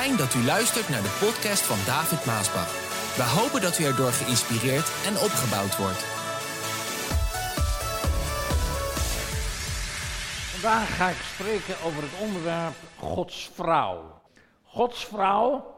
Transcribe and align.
Fijn 0.00 0.16
dat 0.16 0.34
u 0.34 0.44
luistert 0.44 0.88
naar 0.88 1.02
de 1.02 1.16
podcast 1.20 1.62
van 1.62 1.76
David 1.86 2.24
Maasbach. 2.24 2.72
We 3.16 3.22
hopen 3.22 3.60
dat 3.60 3.78
u 3.78 3.84
erdoor 3.84 4.12
geïnspireerd 4.12 4.88
en 5.06 5.14
opgebouwd 5.26 5.76
wordt. 5.76 6.02
Vandaag 10.52 10.96
ga 10.96 11.08
ik 11.08 11.16
spreken 11.16 11.74
over 11.84 12.02
het 12.02 12.20
onderwerp 12.20 12.74
Gods 12.96 13.50
vrouw. 13.54 14.22
Gods 14.62 15.04
vrouw, 15.04 15.74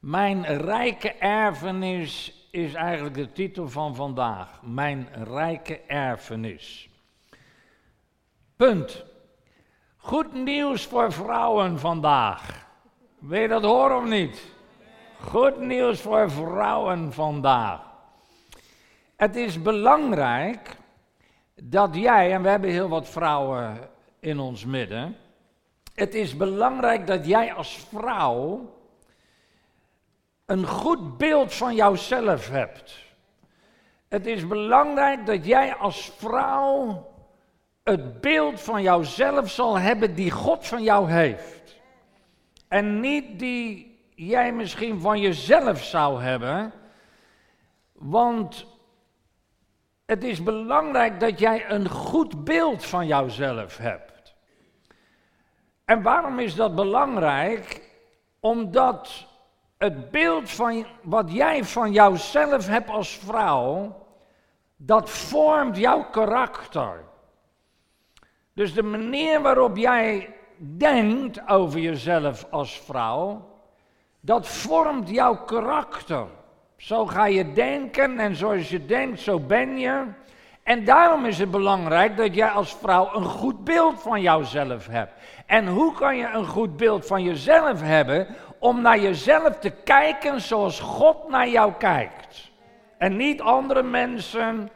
mijn 0.00 0.46
rijke 0.56 1.12
erfenis 1.12 2.32
is 2.50 2.74
eigenlijk 2.74 3.14
de 3.14 3.32
titel 3.32 3.68
van 3.68 3.94
vandaag. 3.94 4.62
Mijn 4.62 5.08
rijke 5.24 5.80
erfenis. 5.80 6.88
Punt. 8.56 9.04
Goed 9.96 10.32
nieuws 10.34 10.86
voor 10.86 11.12
vrouwen 11.12 11.78
vandaag. 11.78 12.68
Wil 13.20 13.40
je 13.40 13.48
dat 13.48 13.62
horen 13.62 13.96
of 13.96 14.04
niet? 14.04 14.46
Goed 15.20 15.58
nieuws 15.60 16.00
voor 16.00 16.30
vrouwen 16.30 17.12
vandaag. 17.12 17.80
Het 19.16 19.36
is 19.36 19.62
belangrijk 19.62 20.76
dat 21.54 21.94
jij, 21.94 22.32
en 22.32 22.42
we 22.42 22.48
hebben 22.48 22.70
heel 22.70 22.88
wat 22.88 23.08
vrouwen 23.08 23.90
in 24.20 24.38
ons 24.38 24.64
midden. 24.64 25.16
Het 25.94 26.14
is 26.14 26.36
belangrijk 26.36 27.06
dat 27.06 27.26
jij 27.26 27.52
als 27.52 27.86
vrouw 27.92 28.74
een 30.46 30.66
goed 30.66 31.18
beeld 31.18 31.54
van 31.54 31.74
jouzelf 31.74 32.48
hebt. 32.48 33.04
Het 34.08 34.26
is 34.26 34.46
belangrijk 34.46 35.26
dat 35.26 35.46
jij 35.46 35.74
als 35.74 36.12
vrouw 36.16 37.06
het 37.82 38.20
beeld 38.20 38.60
van 38.60 38.82
jouzelf 38.82 39.50
zal 39.50 39.78
hebben 39.78 40.14
die 40.14 40.30
God 40.30 40.66
van 40.66 40.82
jou 40.82 41.10
heeft. 41.10 41.59
En 42.70 43.00
niet 43.00 43.38
die 43.38 43.98
jij 44.14 44.52
misschien 44.52 45.00
van 45.00 45.20
jezelf 45.20 45.84
zou 45.84 46.22
hebben. 46.22 46.72
Want 47.92 48.66
het 50.06 50.24
is 50.24 50.42
belangrijk 50.42 51.20
dat 51.20 51.38
jij 51.38 51.70
een 51.70 51.88
goed 51.88 52.44
beeld 52.44 52.84
van 52.84 53.06
jouzelf 53.06 53.76
hebt. 53.76 54.34
En 55.84 56.02
waarom 56.02 56.38
is 56.38 56.54
dat 56.54 56.74
belangrijk? 56.74 57.90
Omdat 58.40 59.26
het 59.78 60.10
beeld 60.10 60.50
van 60.50 60.86
wat 61.02 61.32
jij 61.32 61.64
van 61.64 61.92
jouzelf 61.92 62.66
hebt 62.66 62.90
als 62.90 63.18
vrouw, 63.18 64.06
dat 64.76 65.10
vormt 65.10 65.76
jouw 65.76 66.10
karakter. 66.10 67.04
Dus 68.52 68.74
de 68.74 68.82
manier 68.82 69.40
waarop 69.40 69.76
jij 69.76 70.34
denkt 70.62 71.48
over 71.48 71.80
jezelf 71.80 72.46
als 72.50 72.80
vrouw, 72.80 73.48
dat 74.20 74.48
vormt 74.48 75.08
jouw 75.08 75.44
karakter. 75.44 76.26
Zo 76.76 77.06
ga 77.06 77.26
je 77.26 77.52
denken 77.52 78.18
en 78.18 78.36
zoals 78.36 78.68
je 78.68 78.86
denkt, 78.86 79.20
zo 79.20 79.40
ben 79.40 79.78
je. 79.78 80.04
En 80.62 80.84
daarom 80.84 81.24
is 81.24 81.38
het 81.38 81.50
belangrijk 81.50 82.16
dat 82.16 82.34
jij 82.34 82.48
als 82.48 82.74
vrouw 82.74 83.14
een 83.14 83.24
goed 83.24 83.64
beeld 83.64 84.02
van 84.02 84.20
jouzelf 84.20 84.86
hebt. 84.86 85.12
En 85.46 85.66
hoe 85.66 85.94
kan 85.94 86.16
je 86.16 86.30
een 86.32 86.46
goed 86.46 86.76
beeld 86.76 87.06
van 87.06 87.22
jezelf 87.22 87.80
hebben? 87.80 88.26
Om 88.58 88.80
naar 88.80 88.98
jezelf 88.98 89.58
te 89.58 89.70
kijken 89.70 90.40
zoals 90.40 90.80
God 90.80 91.28
naar 91.28 91.48
jou 91.48 91.72
kijkt. 91.72 92.50
En 92.98 93.16
niet 93.16 93.40
andere 93.40 93.82
mensen, 93.82 94.70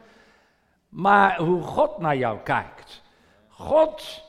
maar 0.89 1.37
hoe 1.37 1.61
God 1.61 1.97
naar 1.97 2.15
jou 2.15 2.37
kijkt. 2.43 3.03
God 3.49 4.23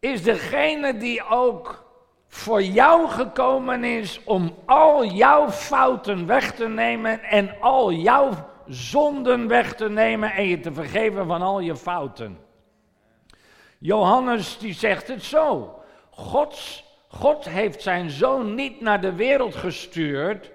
is 0.00 0.22
degene 0.22 0.96
die 0.96 1.28
ook 1.28 1.84
voor 2.28 2.62
jou 2.62 3.08
gekomen 3.08 3.84
is 3.84 4.20
om 4.24 4.54
al 4.66 5.04
jouw 5.04 5.50
fouten 5.50 6.26
weg 6.26 6.54
te 6.54 6.68
nemen 6.68 7.22
en 7.22 7.60
al 7.60 7.92
jouw 7.92 8.30
zonden 8.66 9.48
weg 9.48 9.74
te 9.74 9.88
nemen 9.88 10.32
en 10.32 10.46
je 10.48 10.60
te 10.60 10.72
vergeven 10.72 11.26
van 11.26 11.42
al 11.42 11.60
je 11.60 11.76
fouten. 11.76 12.38
Johannes 13.78 14.58
die 14.58 14.74
zegt 14.74 15.08
het 15.08 15.22
zo. 15.22 15.74
Gods, 16.10 16.84
God 17.08 17.48
heeft 17.48 17.82
zijn 17.82 18.10
zoon 18.10 18.54
niet 18.54 18.80
naar 18.80 19.00
de 19.00 19.14
wereld 19.14 19.54
gestuurd 19.54 20.50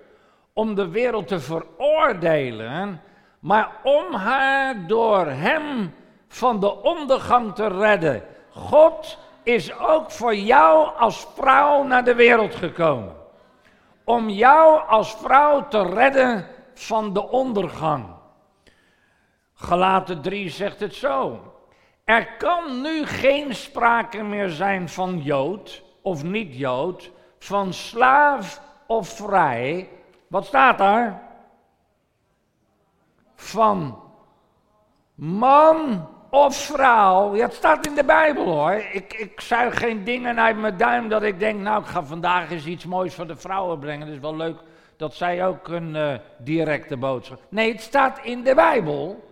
om 0.54 0.76
de 0.76 0.90
wereld 0.90 1.28
te 1.28 1.40
veroordelen, 1.40 3.02
maar 3.40 3.72
om 3.84 4.14
haar 4.14 4.88
door 4.88 5.26
hem 5.26 5.94
van 6.28 6.60
de 6.60 6.82
ondergang 6.82 7.56
te 7.56 7.68
redden. 7.68 8.24
God 8.50 9.18
is 9.44 9.78
ook 9.78 10.12
voor 10.12 10.36
jou 10.36 10.98
als 10.98 11.28
vrouw 11.36 11.84
naar 11.84 12.04
de 12.04 12.16
wereld 12.16 12.56
gekomen. 12.56 13.16
Om 14.04 14.30
jou 14.30 14.88
als 14.88 15.16
vrouw 15.16 15.68
te 15.68 15.82
redden 15.82 16.48
van 16.74 17.14
de 17.14 17.30
ondergang. 17.30 18.06
Galaten 19.54 20.22
3 20.22 20.50
zegt 20.50 20.80
het 20.80 20.96
zo. 20.96 21.40
Er 22.04 22.38
kan 22.38 22.82
nu 22.82 23.06
geen 23.06 23.56
sprake 23.56 24.24
meer 24.24 24.50
zijn 24.50 24.90
van 24.90 25.18
Jood 25.18 25.84
of 26.02 26.24
niet 26.24 26.58
Jood, 26.58 27.12
van 27.40 27.74
slaaf 27.74 28.62
of 28.88 29.08
vrij. 29.08 29.90
Wat 30.28 30.46
staat 30.46 30.78
daar? 30.78 31.22
Van 33.36 34.00
man 35.16 36.08
of 36.32 36.56
vrouw. 36.56 37.36
Ja, 37.36 37.46
het 37.46 37.54
staat 37.54 37.88
in 37.88 37.96
de 37.96 38.04
Bijbel 38.04 38.46
hoor. 38.46 38.84
Ik, 38.92 39.14
ik 39.14 39.42
zuig 39.42 39.80
geen 39.80 40.04
dingen 40.04 40.40
uit 40.40 40.58
mijn 40.58 40.78
duim 40.78 41.10
dat 41.10 41.24
ik 41.24 41.40
denk, 41.40 41.60
nou 41.60 41.82
ik 41.82 41.88
ga 41.88 42.04
vandaag 42.04 42.52
eens 42.52 42.66
iets 42.66 42.86
moois 42.86 43.14
voor 43.14 43.28
de 43.28 43.36
vrouwen 43.36 43.80
brengen. 43.80 44.08
Het 44.08 44.16
is 44.16 44.22
wel 44.22 44.36
leuk 44.36 44.58
dat 44.98 45.14
zij 45.14 45.46
ook 45.46 45.68
een 45.68 45.96
uh, 45.96 46.14
directe 46.38 46.98
boodschap. 46.98 47.40
Nee, 47.50 47.72
het 47.72 47.82
staat 47.82 48.20
in 48.24 48.44
de 48.44 48.56
Bijbel. 48.56 49.30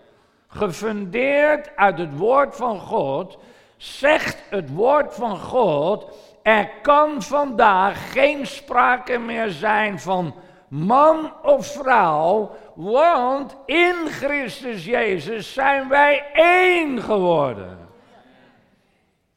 Gefundeerd 0.47 1.75
uit 1.75 1.97
het 1.97 2.17
woord 2.17 2.55
van 2.55 2.79
God. 2.79 3.37
Zegt 3.77 4.43
het 4.49 4.69
woord 4.69 5.13
van 5.15 5.37
God. 5.37 6.05
Er 6.43 6.69
kan 6.81 7.21
vandaag 7.21 8.11
geen 8.11 8.47
sprake 8.47 9.17
meer 9.17 9.49
zijn 9.49 9.99
van 9.99 10.35
man 10.69 11.33
of 11.41 11.67
vrouw, 11.67 12.51
want 12.79 13.55
in 13.65 13.95
Christus 14.07 14.85
Jezus 14.85 15.53
zijn 15.53 15.89
wij 15.89 16.31
één 16.33 17.01
geworden. 17.01 17.89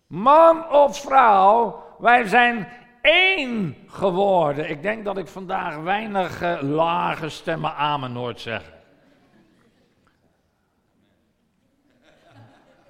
Man 0.07 0.71
of 0.71 1.01
vrouw, 1.01 1.85
wij 1.99 2.27
zijn 2.27 2.69
één 3.01 3.77
geworden. 3.87 4.71
Ik 4.71 4.83
denk 4.83 5.05
dat 5.05 5.17
ik 5.17 5.27
vandaag 5.29 5.77
weinig 5.77 6.61
lage 6.61 7.29
stemmen 7.29 7.75
amen 7.75 8.13
nooit 8.13 8.41
zeg. 8.41 8.73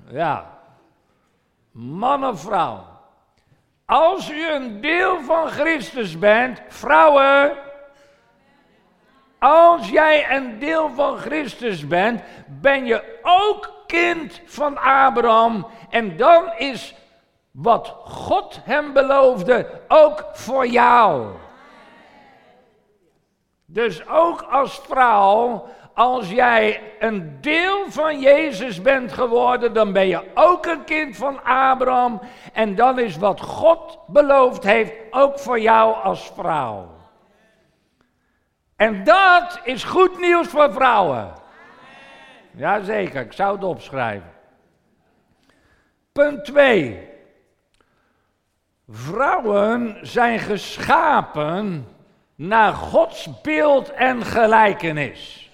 Ja, 0.09 0.59
man 1.71 2.27
of 2.27 2.41
vrouw. 2.41 2.87
Als 3.85 4.31
u 4.31 4.51
een 4.51 4.81
deel 4.81 5.23
van 5.23 5.49
Christus 5.49 6.19
bent, 6.19 6.63
vrouwen, 6.69 7.71
als 9.43 9.89
jij 9.89 10.37
een 10.37 10.59
deel 10.59 10.91
van 10.95 11.19
Christus 11.19 11.87
bent, 11.87 12.23
ben 12.47 12.87
je 12.87 13.21
ook 13.23 13.73
kind 13.87 14.41
van 14.45 14.79
Abraham. 14.79 15.67
En 15.91 16.17
dan 16.17 16.53
is 16.57 16.95
wat 17.51 17.95
God 18.05 18.61
hem 18.65 18.93
beloofde 18.93 19.81
ook 19.89 20.25
voor 20.33 20.67
jou. 20.67 21.27
Dus 23.65 24.09
ook 24.09 24.43
als 24.43 24.81
vrouw, 24.89 25.67
als 25.95 26.31
jij 26.31 26.81
een 26.99 27.39
deel 27.41 27.85
van 27.89 28.21
Jezus 28.21 28.83
bent 28.83 29.13
geworden, 29.13 29.75
dan 29.75 29.93
ben 29.93 30.07
je 30.07 30.23
ook 30.35 30.67
een 30.67 30.85
kind 30.85 31.17
van 31.17 31.45
Abraham. 31.45 32.21
En 32.53 32.75
dan 32.75 32.99
is 32.99 33.17
wat 33.17 33.41
God 33.41 33.99
beloofd 34.07 34.65
heeft 34.65 34.93
ook 35.11 35.39
voor 35.39 35.61
jou 35.61 35.95
als 36.03 36.33
vrouw. 36.35 37.01
En 38.83 39.05
dat 39.05 39.61
is 39.65 39.85
goed 39.85 40.19
nieuws 40.19 40.49
voor 40.49 40.73
vrouwen. 40.73 41.33
Jazeker, 42.51 43.21
ik 43.21 43.33
zou 43.33 43.55
het 43.55 43.65
opschrijven. 43.65 44.33
Punt 46.13 46.45
2. 46.45 47.09
Vrouwen 48.89 49.99
zijn 50.03 50.39
geschapen 50.39 51.87
naar 52.35 52.73
Gods 52.73 53.41
beeld 53.41 53.93
en 53.93 54.25
gelijkenis. 54.25 55.51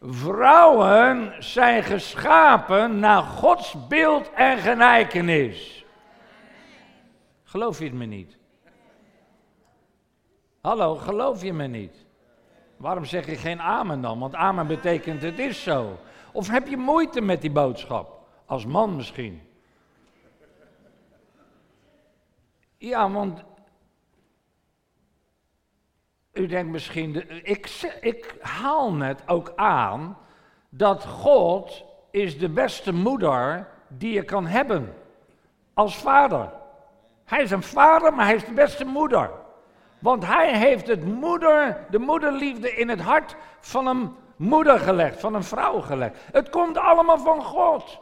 Vrouwen 0.00 1.34
zijn 1.38 1.82
geschapen 1.82 2.98
naar 2.98 3.22
Gods 3.22 3.88
beeld 3.88 4.32
en 4.32 4.58
gelijkenis. 4.58 5.85
Geloof 7.56 7.78
je 7.78 7.84
het 7.84 7.94
me 7.94 8.04
niet? 8.04 8.38
Hallo, 10.60 10.94
geloof 10.94 11.42
je 11.42 11.52
me 11.52 11.66
niet? 11.66 12.06
Waarom 12.76 13.04
zeg 13.04 13.26
je 13.26 13.36
geen 13.36 13.60
amen 13.60 14.00
dan? 14.00 14.18
Want 14.18 14.34
amen 14.34 14.66
betekent 14.66 15.22
het 15.22 15.38
is 15.38 15.62
zo. 15.62 15.98
Of 16.32 16.48
heb 16.48 16.68
je 16.68 16.76
moeite 16.76 17.20
met 17.20 17.40
die 17.40 17.50
boodschap? 17.50 18.28
Als 18.46 18.66
man 18.66 18.96
misschien. 18.96 19.42
Ja, 22.78 23.10
want 23.10 23.44
u 26.32 26.46
denkt 26.46 26.72
misschien, 26.72 27.44
ik, 27.44 27.66
ik 28.00 28.36
haal 28.40 28.92
net 28.92 29.28
ook 29.28 29.52
aan 29.54 30.18
dat 30.68 31.04
God 31.04 31.84
is 32.10 32.38
de 32.38 32.48
beste 32.48 32.92
moeder 32.92 33.68
die 33.88 34.12
je 34.12 34.22
kan 34.22 34.46
hebben 34.46 34.94
als 35.74 35.96
vader. 35.96 36.64
Hij 37.26 37.42
is 37.42 37.50
een 37.50 37.62
vader, 37.62 38.14
maar 38.14 38.24
hij 38.26 38.34
is 38.34 38.44
de 38.44 38.52
beste 38.52 38.84
moeder. 38.84 39.30
Want 39.98 40.26
hij 40.26 40.58
heeft 40.58 40.86
het 40.86 41.04
moeder, 41.04 41.86
de 41.90 41.98
moederliefde 41.98 42.74
in 42.74 42.88
het 42.88 43.00
hart 43.00 43.36
van 43.60 43.86
een 43.86 44.14
moeder 44.36 44.78
gelegd, 44.78 45.20
van 45.20 45.34
een 45.34 45.44
vrouw 45.44 45.80
gelegd. 45.80 46.16
Het 46.32 46.50
komt 46.50 46.78
allemaal 46.78 47.18
van 47.18 47.42
God. 47.42 47.98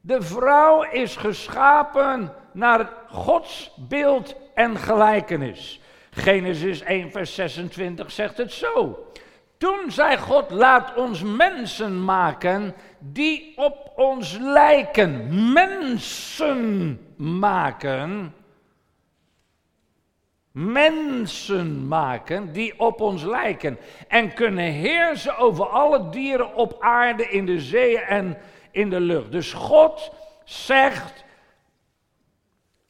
De 0.00 0.22
vrouw 0.22 0.82
is 0.82 1.16
geschapen 1.16 2.32
naar 2.52 2.88
Gods 3.08 3.72
beeld 3.76 4.36
en 4.54 4.76
gelijkenis. 4.76 5.80
Genesis 6.10 6.80
1, 6.80 7.10
vers 7.10 7.34
26 7.34 8.10
zegt 8.10 8.36
het 8.36 8.52
zo. 8.52 9.06
Toen 9.58 9.90
zei 9.90 10.18
God, 10.18 10.50
laat 10.50 10.94
ons 10.94 11.22
mensen 11.22 12.04
maken 12.04 12.74
die 12.98 13.52
op 13.56 13.92
ons 13.96 14.38
lijken. 14.40 15.28
Mensen 15.52 17.00
maken. 17.16 18.34
Mensen 20.52 21.88
maken 21.88 22.52
die 22.52 22.78
op 22.78 23.00
ons 23.00 23.22
lijken. 23.22 23.78
En 24.08 24.32
kunnen 24.32 24.64
heersen 24.64 25.38
over 25.38 25.66
alle 25.66 26.08
dieren 26.08 26.54
op 26.54 26.76
aarde, 26.80 27.28
in 27.28 27.46
de 27.46 27.60
zee 27.60 27.98
en 27.98 28.38
in 28.70 28.90
de 28.90 29.00
lucht. 29.00 29.32
Dus 29.32 29.52
God 29.52 30.12
zegt, 30.44 31.24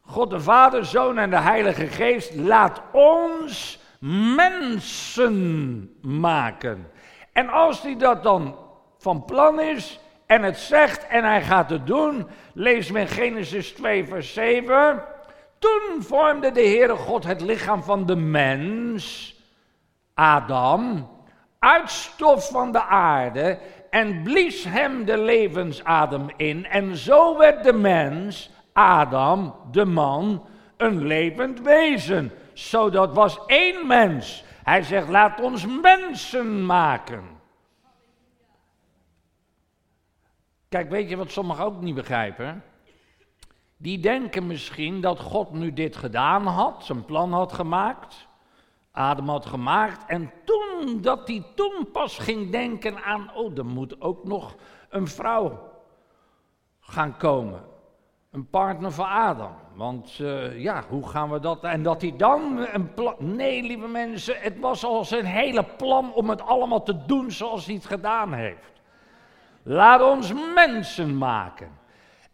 God 0.01 0.31
de 0.31 0.41
Vader, 0.41 0.85
Zoon 0.85 1.19
en 1.19 1.31
de 1.31 1.41
Heilige 1.41 1.87
Geest, 1.87 2.35
laat 2.35 2.83
ons 2.93 3.79
mensen 4.37 5.91
maken. 6.03 6.91
En 7.33 7.49
als 7.49 7.83
hij 7.83 7.97
dat 7.97 8.23
dan 8.23 8.57
van 8.99 9.25
plan 9.25 9.61
is 9.61 10.01
en 10.27 10.43
het 10.43 10.59
zegt 10.59 11.07
en 11.07 11.25
hij 11.25 11.43
gaat 11.43 11.71
het 11.71 11.87
doen, 11.87 12.27
lezen 12.53 12.95
we 12.95 13.01
in 13.01 13.09
Genesis 13.09 13.71
2, 13.71 14.05
vers 14.05 14.33
7. 14.33 15.03
Toen 15.59 16.03
vormde 16.03 16.53
de 16.53 16.61
Heere 16.61 16.97
God 16.97 17.25
het 17.25 17.41
lichaam 17.41 17.83
van 17.83 18.07
de 18.07 18.17
mens, 18.17 19.35
Adam, 20.15 21.11
uit 21.59 21.91
stof 21.91 22.49
van 22.49 22.73
de 22.73 22.83
aarde 22.83 23.59
en 23.91 24.23
blies 24.23 24.65
hem 24.65 25.05
de 25.05 25.19
levensadem 25.19 26.27
in. 26.37 26.67
En 26.67 26.97
zo 26.97 27.37
werd 27.37 27.65
de 27.65 27.73
mens, 27.73 28.51
Adam, 28.73 29.55
de 29.71 29.85
man, 29.85 30.47
een 30.77 31.07
levend 31.07 31.61
wezen. 31.61 32.33
Zodat 32.53 33.15
was 33.15 33.39
één 33.47 33.87
mens. 33.87 34.45
Hij 34.65 34.83
zegt, 34.83 35.09
laat 35.09 35.41
ons 35.41 35.67
mensen 35.83 36.67
maken. 36.67 37.36
Kijk, 40.69 40.91
weet 40.91 41.09
je 41.09 41.17
wat 41.17 41.31
sommigen 41.31 41.65
ook 41.65 41.81
niet 41.81 41.95
begrijpen? 41.95 42.63
Die 43.77 43.99
denken 43.99 44.47
misschien 44.47 45.01
dat 45.01 45.21
God 45.21 45.53
nu 45.53 45.73
dit 45.73 45.97
gedaan 45.97 46.47
had, 46.47 46.85
zijn 46.85 47.05
plan 47.05 47.33
had 47.33 47.53
gemaakt. 47.53 48.29
Adam 48.91 49.29
had 49.29 49.47
gemaakt. 49.47 50.05
En 50.07 50.33
toen, 50.45 51.01
dat 51.01 51.29
hij 51.29 51.45
toen 51.55 51.89
pas 51.93 52.19
ging 52.19 52.51
denken 52.51 53.03
aan, 53.05 53.31
oh, 53.35 53.59
er 53.59 53.67
moet 53.67 54.01
ook 54.01 54.25
nog 54.25 54.55
een 54.89 55.09
vrouw 55.09 55.73
gaan 56.81 57.17
komen. 57.17 57.65
Een 58.31 58.49
partner 58.51 58.93
voor 58.93 59.05
Adam. 59.05 59.53
Want 59.75 60.19
uh, 60.19 60.63
ja, 60.63 60.85
hoe 60.89 61.09
gaan 61.09 61.31
we 61.31 61.41
dat? 61.41 61.65
En 61.65 61.83
dat 61.83 62.01
hij 62.01 62.17
dan 62.17 62.67
een 62.73 62.95
plan. 62.95 63.15
Nee, 63.19 63.63
lieve 63.63 63.87
mensen, 63.87 64.37
het 64.39 64.59
was 64.59 64.85
al 64.85 65.05
zijn 65.05 65.25
hele 65.25 65.65
plan 65.77 66.13
om 66.13 66.31
het 66.31 66.43
allemaal 66.43 66.83
te 66.83 67.05
doen 67.07 67.31
zoals 67.31 67.67
hij 67.67 67.75
het 67.75 67.87
gedaan 67.87 68.33
heeft. 68.33 68.76
Laat 69.69 70.03
ons 70.03 70.33
mensen 70.55 71.19
maken. 71.19 71.69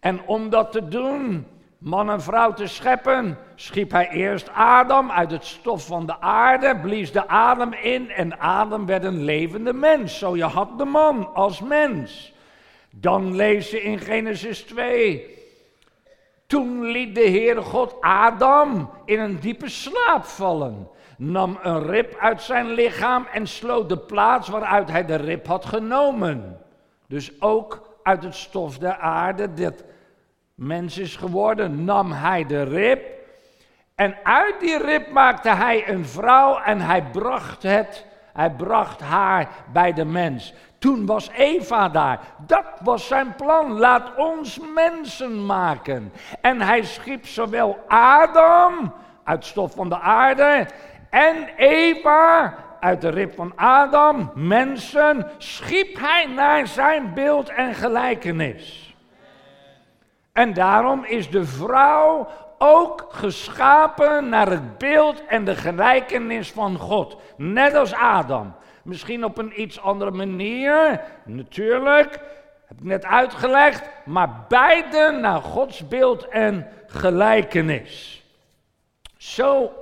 En 0.01 0.23
om 0.27 0.51
dat 0.51 0.73
te 0.73 0.89
doen, 0.89 1.47
man 1.79 2.11
en 2.11 2.23
vrouw 2.23 2.53
te 2.53 2.67
scheppen, 2.67 3.39
schiep 3.55 3.91
hij 3.91 4.09
eerst 4.09 4.51
Adam 4.55 5.11
uit 5.11 5.31
het 5.31 5.45
stof 5.45 5.87
van 5.87 6.07
de 6.07 6.21
aarde, 6.21 6.79
blies 6.83 7.13
de 7.13 7.29
adem 7.29 7.73
in 7.73 8.11
en 8.11 8.39
Adam 8.39 8.87
werd 8.87 9.05
een 9.05 9.25
levende 9.25 9.73
mens. 9.73 10.19
Zo 10.19 10.37
je 10.37 10.45
had 10.45 10.79
de 10.79 10.85
man 10.85 11.35
als 11.35 11.61
mens. 11.61 12.33
Dan 12.91 13.37
lees 13.37 13.71
je 13.71 13.83
in 13.83 13.99
Genesis 13.99 14.63
2. 14.63 15.39
Toen 16.47 16.85
liet 16.85 17.15
de 17.15 17.31
Heere 17.31 17.63
God 17.63 17.97
Adam 18.01 18.91
in 19.05 19.21
een 19.21 19.41
diepe 19.41 19.69
slaap 19.69 20.25
vallen, 20.25 20.89
nam 21.19 21.59
een 21.63 21.87
rib 21.87 22.17
uit 22.19 22.43
zijn 22.43 22.67
lichaam 22.67 23.27
en 23.33 23.47
sloot 23.47 23.89
de 23.89 23.99
plaats 23.99 24.49
waaruit 24.49 24.91
hij 24.91 25.05
de 25.05 25.17
rib 25.17 25.47
had 25.47 25.65
genomen. 25.65 26.62
Dus 27.13 27.41
ook 27.41 27.99
uit 28.03 28.23
het 28.23 28.35
stof 28.35 28.79
der 28.79 28.97
aarde, 28.97 29.55
dit 29.55 29.85
mens 30.55 30.99
is 30.99 31.17
geworden, 31.17 31.85
nam 31.85 32.13
hij 32.13 32.47
de 32.47 32.63
rib. 32.63 33.03
En 33.95 34.17
uit 34.23 34.61
die 34.61 34.79
rib 34.79 35.11
maakte 35.11 35.49
hij 35.49 35.89
een 35.89 36.07
vrouw 36.07 36.59
en 36.59 36.81
hij 36.81 37.03
bracht 37.03 37.63
het, 37.63 38.07
hij 38.33 38.51
bracht 38.51 39.01
haar 39.01 39.49
bij 39.73 39.93
de 39.93 40.05
mens. 40.05 40.55
Toen 40.79 41.07
was 41.07 41.29
Eva 41.31 41.89
daar. 41.89 42.21
Dat 42.47 42.67
was 42.83 43.07
zijn 43.07 43.35
plan. 43.35 43.73
Laat 43.73 44.17
ons 44.17 44.61
mensen 44.75 45.47
maken. 45.47 46.13
En 46.41 46.61
hij 46.61 46.83
schiep 46.83 47.27
zowel 47.27 47.79
Adam 47.89 48.95
uit 49.25 49.45
stof 49.45 49.75
van 49.75 49.89
de 49.89 49.99
aarde 49.99 50.67
en 51.11 51.49
Eva 51.57 52.55
uit 52.83 53.01
de 53.01 53.09
rib 53.09 53.35
van 53.35 53.53
Adam, 53.57 54.33
mensen, 54.35 55.31
schiep 55.39 55.99
hij 55.99 56.27
naar 56.27 56.67
zijn 56.67 57.15
beeld 57.15 57.49
en 57.49 57.75
gelijkenis. 57.75 58.95
En 60.33 60.53
daarom 60.53 61.05
is 61.05 61.31
de 61.31 61.45
vrouw 61.45 62.29
ook 62.59 63.07
geschapen 63.09 64.29
naar 64.29 64.51
het 64.51 64.79
beeld 64.79 65.27
en 65.27 65.45
de 65.45 65.57
gelijkenis 65.57 66.53
van 66.53 66.77
God. 66.77 67.17
Net 67.37 67.75
als 67.75 67.95
Adam. 67.95 68.55
Misschien 68.85 69.25
op 69.25 69.39
een 69.39 69.61
iets 69.61 69.81
andere 69.81 70.11
manier, 70.11 71.01
natuurlijk. 71.25 72.11
Heb 72.67 72.79
ik 72.79 72.85
net 72.85 73.05
uitgelegd. 73.05 73.83
Maar 74.05 74.45
beide 74.49 75.19
naar 75.21 75.41
Gods 75.41 75.89
beeld 75.89 76.29
en 76.29 76.69
gelijkenis. 76.87 78.25
Zo, 79.17 79.73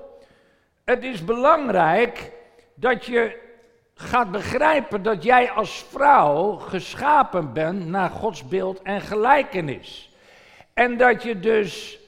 het 0.85 1.05
is 1.05 1.25
belangrijk 1.25 2.39
dat 2.81 3.05
je 3.05 3.39
gaat 3.95 4.31
begrijpen 4.31 5.03
dat 5.03 5.23
jij 5.23 5.51
als 5.51 5.85
vrouw 5.91 6.53
geschapen 6.53 7.53
bent 7.53 7.87
naar 7.87 8.11
Gods 8.11 8.49
beeld 8.49 8.83
en 8.83 9.01
gelijkenis. 9.01 10.15
En 10.75 10.97
dat 10.97 11.23
je 11.23 11.41
dus. 11.41 11.99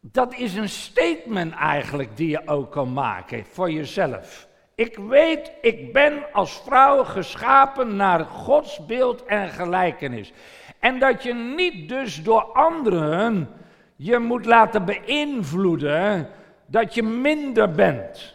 Dat 0.00 0.34
is 0.34 0.54
een 0.54 0.68
statement 0.68 1.54
eigenlijk 1.54 2.16
die 2.16 2.28
je 2.28 2.48
ook 2.48 2.70
kan 2.70 2.92
maken 2.92 3.44
voor 3.50 3.70
jezelf. 3.70 4.48
Ik 4.74 4.96
weet, 4.96 5.52
ik 5.60 5.92
ben 5.92 6.32
als 6.32 6.60
vrouw 6.60 7.04
geschapen 7.04 7.96
naar 7.96 8.24
Gods 8.24 8.86
beeld 8.86 9.24
en 9.24 9.48
gelijkenis. 9.48 10.32
En 10.78 10.98
dat 10.98 11.22
je 11.22 11.34
niet 11.34 11.88
dus 11.88 12.22
door 12.22 12.42
anderen 12.42 13.48
je 13.96 14.18
moet 14.18 14.44
laten 14.44 14.84
beïnvloeden 14.84 16.28
dat 16.66 16.94
je 16.94 17.02
minder 17.02 17.70
bent. 17.70 18.34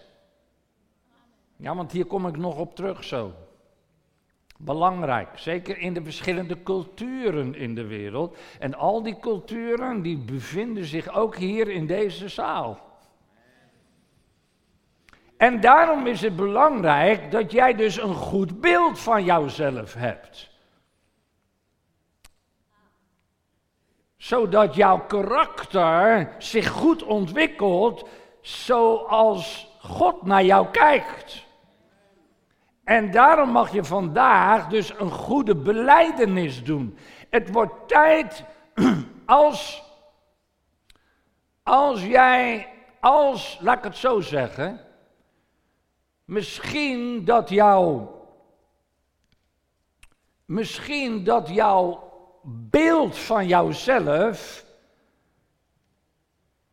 Ja, 1.55 1.75
want 1.75 1.91
hier 1.91 2.05
kom 2.05 2.27
ik 2.27 2.37
nog 2.37 2.57
op 2.57 2.75
terug 2.75 3.03
zo. 3.03 3.33
Belangrijk, 4.57 5.29
zeker 5.35 5.77
in 5.77 5.93
de 5.93 6.03
verschillende 6.03 6.63
culturen 6.63 7.55
in 7.55 7.75
de 7.75 7.85
wereld. 7.85 8.37
En 8.59 8.73
al 8.75 9.03
die 9.03 9.19
culturen 9.19 10.01
die 10.01 10.17
bevinden 10.17 10.85
zich 10.85 11.13
ook 11.13 11.35
hier 11.35 11.69
in 11.69 11.87
deze 11.87 12.29
zaal. 12.29 12.79
En 15.37 15.61
daarom 15.61 16.07
is 16.07 16.21
het 16.21 16.35
belangrijk 16.35 17.31
dat 17.31 17.51
jij 17.51 17.75
dus 17.75 18.01
een 18.01 18.13
goed 18.13 18.61
beeld 18.61 18.99
van 18.99 19.23
jouzelf 19.23 19.93
hebt. 19.93 20.50
Zodat 24.21 24.75
jouw 24.75 25.05
karakter 25.05 26.35
zich 26.37 26.69
goed 26.69 27.03
ontwikkelt 27.03 28.07
zoals 28.41 29.67
God 29.79 30.23
naar 30.23 30.43
jou 30.43 30.67
kijkt. 30.71 31.45
En 32.83 33.11
daarom 33.11 33.49
mag 33.49 33.71
je 33.71 33.83
vandaag 33.83 34.67
dus 34.67 34.99
een 34.99 35.11
goede 35.11 35.55
beleidenis 35.55 36.63
doen. 36.63 36.97
Het 37.29 37.51
wordt 37.51 37.87
tijd 37.87 38.43
als, 39.25 39.83
als 41.63 42.03
jij, 42.03 42.67
als, 42.99 43.57
laat 43.61 43.77
ik 43.77 43.83
het 43.83 43.97
zo 43.97 44.19
zeggen, 44.19 44.79
misschien 46.25 47.25
dat 47.25 47.49
jouw, 47.49 48.11
misschien 50.45 51.23
dat 51.23 51.49
jouw 51.49 52.10
beeld 52.43 53.17
van 53.17 53.47
jouzelf 53.47 54.65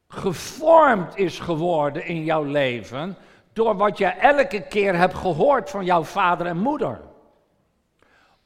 gevormd 0.08 1.16
is 1.16 1.38
geworden 1.38 2.04
in 2.04 2.24
jouw 2.24 2.42
leven 2.42 3.16
door 3.52 3.76
wat 3.76 3.98
je 3.98 4.06
elke 4.06 4.62
keer 4.62 4.96
hebt 4.96 5.14
gehoord 5.14 5.70
van 5.70 5.84
jouw 5.84 6.02
vader 6.02 6.46
en 6.46 6.58
moeder. 6.58 7.00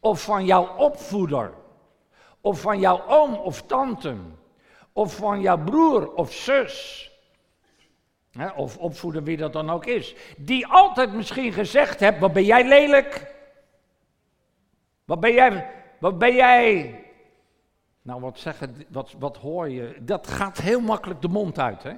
Of 0.01 0.23
van 0.23 0.45
jouw 0.45 0.77
opvoeder. 0.77 1.53
Of 2.41 2.61
van 2.61 2.79
jouw 2.79 3.07
oom 3.07 3.35
of 3.35 3.63
tante. 3.63 4.17
Of 4.93 5.17
van 5.17 5.41
jouw 5.41 5.59
broer 5.59 6.13
of 6.15 6.33
zus. 6.33 7.11
of 8.57 8.79
opvoeder, 8.79 9.23
wie 9.23 9.37
dat 9.37 9.53
dan 9.53 9.71
ook 9.71 9.87
is. 9.87 10.15
Die 10.37 10.67
altijd 10.67 11.13
misschien 11.13 11.53
gezegd 11.53 12.01
hebt, 12.01 12.21
wat 12.21 12.33
ben 12.33 12.45
jij 12.45 12.69
lelijk? 12.69 13.35
Wat 15.05 15.21
ben 15.21 15.33
jij, 15.33 15.71
wat 15.99 16.19
ben 16.19 16.35
jij 16.35 17.02
nou, 18.03 18.21
wat, 18.21 18.39
zeggen, 18.39 18.77
wat, 18.89 19.15
wat 19.19 19.37
hoor 19.37 19.69
je? 19.69 19.97
Dat 20.01 20.27
gaat 20.27 20.59
heel 20.59 20.81
makkelijk 20.81 21.23
de 21.23 21.29
mond 21.29 21.59
uit, 21.59 21.83
hè? 21.83 21.95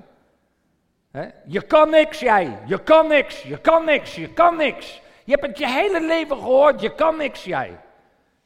Je 1.46 1.62
kan 1.62 1.90
niks, 1.90 2.20
jij. 2.20 2.58
Je 2.66 2.82
kan 2.82 3.08
niks, 3.08 3.42
je 3.42 3.58
kan 3.58 3.84
niks, 3.84 4.14
je 4.14 4.32
kan 4.32 4.56
niks. 4.56 5.02
Je 5.24 5.32
hebt 5.32 5.46
het 5.46 5.58
je 5.58 5.68
hele 5.68 6.06
leven 6.06 6.36
gehoord, 6.36 6.80
je 6.80 6.94
kan 6.94 7.16
niks, 7.16 7.44
jij. 7.44 7.80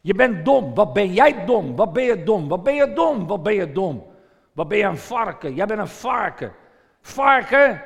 Je 0.00 0.14
bent 0.14 0.44
dom. 0.44 0.74
Wat 0.74 0.92
ben 0.92 1.12
jij 1.12 1.44
dom? 1.44 1.76
Wat 1.76 1.92
ben 1.92 2.04
je 2.04 2.22
dom? 2.22 2.48
Wat 2.48 2.62
ben 2.62 2.74
je 2.74 2.92
dom? 2.92 3.26
Wat 3.26 3.42
ben 3.42 3.54
je 3.54 3.72
dom? 3.72 4.06
Wat 4.52 4.68
ben 4.68 4.78
je 4.78 4.84
een 4.84 4.98
varken? 4.98 5.54
Jij 5.54 5.66
bent 5.66 5.80
een 5.80 5.88
varken. 5.88 6.52
Varken? 7.00 7.82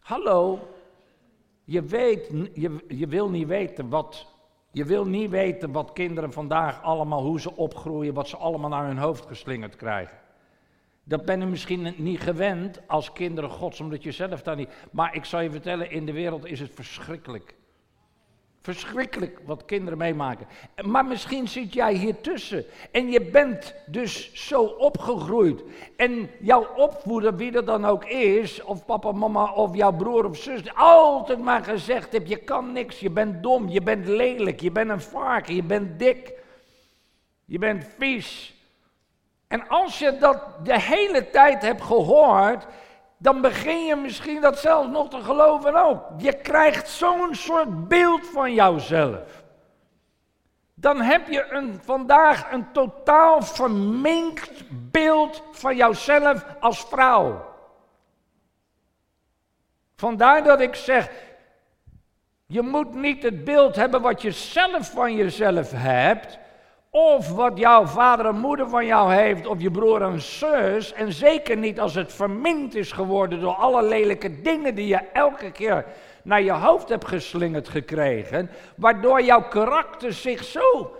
Hallo. 0.00 0.68
Je 1.64 1.82
weet, 1.82 2.30
je, 2.54 2.84
je 2.88 3.06
wil 3.06 3.30
niet 3.30 3.46
weten 3.46 3.88
wat 3.88 4.26
je 4.72 4.84
wil 4.84 5.06
niet 5.06 5.30
weten 5.30 5.72
wat 5.72 5.92
kinderen 5.92 6.32
vandaag 6.32 6.82
allemaal, 6.82 7.22
hoe 7.22 7.40
ze 7.40 7.56
opgroeien, 7.56 8.14
wat 8.14 8.28
ze 8.28 8.36
allemaal 8.36 8.70
naar 8.70 8.86
hun 8.86 8.98
hoofd 8.98 9.26
geslingerd 9.26 9.76
krijgen. 9.76 10.18
Dat 11.04 11.24
ben 11.24 11.40
je 11.40 11.46
misschien 11.46 11.94
niet 11.96 12.20
gewend 12.20 12.88
als 12.88 13.12
kinderen 13.12 13.50
gods, 13.50 13.80
omdat 13.80 14.02
je 14.02 14.12
zelf 14.12 14.42
daar 14.42 14.56
niet... 14.56 14.68
Maar 14.90 15.14
ik 15.14 15.24
zal 15.24 15.40
je 15.40 15.50
vertellen, 15.50 15.90
in 15.90 16.06
de 16.06 16.12
wereld 16.12 16.46
is 16.46 16.60
het 16.60 16.70
verschrikkelijk. 16.74 17.54
Verschrikkelijk 18.68 19.38
wat 19.44 19.64
kinderen 19.64 19.98
meemaken. 19.98 20.46
Maar 20.84 21.04
misschien 21.04 21.48
zit 21.48 21.72
jij 21.72 21.94
hier 21.94 22.20
tussen. 22.20 22.64
En 22.90 23.10
je 23.10 23.20
bent 23.20 23.74
dus 23.86 24.30
zo 24.48 24.62
opgegroeid. 24.62 25.62
En 25.96 26.30
jouw 26.40 26.66
opvoeder, 26.76 27.36
wie 27.36 27.52
er 27.52 27.64
dan 27.64 27.84
ook 27.84 28.04
is, 28.04 28.62
of 28.62 28.84
papa, 28.84 29.12
mama, 29.12 29.52
of 29.52 29.76
jouw 29.76 29.92
broer 29.92 30.24
of 30.24 30.36
zus, 30.36 30.60
altijd 30.74 31.38
maar 31.38 31.64
gezegd 31.64 32.12
heeft: 32.12 32.28
je 32.28 32.36
kan 32.36 32.72
niks, 32.72 33.00
je 33.00 33.10
bent 33.10 33.42
dom, 33.42 33.68
je 33.68 33.80
bent 33.80 34.06
lelijk, 34.06 34.60
je 34.60 34.70
bent 34.70 34.90
een 34.90 35.00
varken, 35.00 35.54
je 35.54 35.62
bent 35.62 35.98
dik, 35.98 36.32
je 37.44 37.58
bent 37.58 37.84
vies. 37.98 38.54
En 39.46 39.68
als 39.68 39.98
je 39.98 40.16
dat 40.18 40.42
de 40.64 40.80
hele 40.80 41.30
tijd 41.30 41.62
hebt 41.62 41.82
gehoord, 41.82 42.66
dan 43.18 43.40
begin 43.40 43.84
je 43.84 43.96
misschien 43.96 44.40
dat 44.40 44.58
zelfs 44.58 44.88
nog 44.88 45.08
te 45.08 45.22
geloven 45.22 45.74
ook. 45.74 46.02
Je 46.16 46.32
krijgt 46.32 46.88
zo'n 46.88 47.34
soort 47.34 47.88
beeld 47.88 48.26
van 48.26 48.54
jouzelf. 48.54 49.44
Dan 50.74 51.00
heb 51.00 51.28
je 51.28 51.46
een, 51.50 51.80
vandaag 51.84 52.52
een 52.52 52.72
totaal 52.72 53.42
verminkt 53.42 54.62
beeld 54.70 55.42
van 55.52 55.76
jouzelf 55.76 56.44
als 56.60 56.84
vrouw. 56.84 57.46
Vandaar 59.96 60.44
dat 60.44 60.60
ik 60.60 60.74
zeg, 60.74 61.10
je 62.46 62.62
moet 62.62 62.94
niet 62.94 63.22
het 63.22 63.44
beeld 63.44 63.76
hebben 63.76 64.00
wat 64.00 64.22
je 64.22 64.30
zelf 64.30 64.90
van 64.90 65.14
jezelf 65.14 65.72
hebt, 65.72 66.38
of 66.90 67.32
wat 67.32 67.58
jouw 67.58 67.86
vader 67.86 68.26
en 68.26 68.38
moeder 68.38 68.68
van 68.68 68.86
jou 68.86 69.12
heeft, 69.14 69.46
of 69.46 69.60
je 69.60 69.70
broer 69.70 70.02
en 70.02 70.20
zus. 70.20 70.92
En 70.92 71.12
zeker 71.12 71.56
niet 71.56 71.80
als 71.80 71.94
het 71.94 72.12
verminkt 72.12 72.74
is 72.74 72.92
geworden 72.92 73.40
door 73.40 73.54
alle 73.54 73.82
lelijke 73.82 74.40
dingen 74.40 74.74
die 74.74 74.86
je 74.86 75.00
elke 75.12 75.50
keer 75.50 75.84
naar 76.22 76.42
je 76.42 76.52
hoofd 76.52 76.88
hebt 76.88 77.08
geslingerd 77.08 77.68
gekregen. 77.68 78.50
Waardoor 78.76 79.22
jouw 79.22 79.42
karakter 79.42 80.12
zich 80.12 80.44
zo 80.44 80.96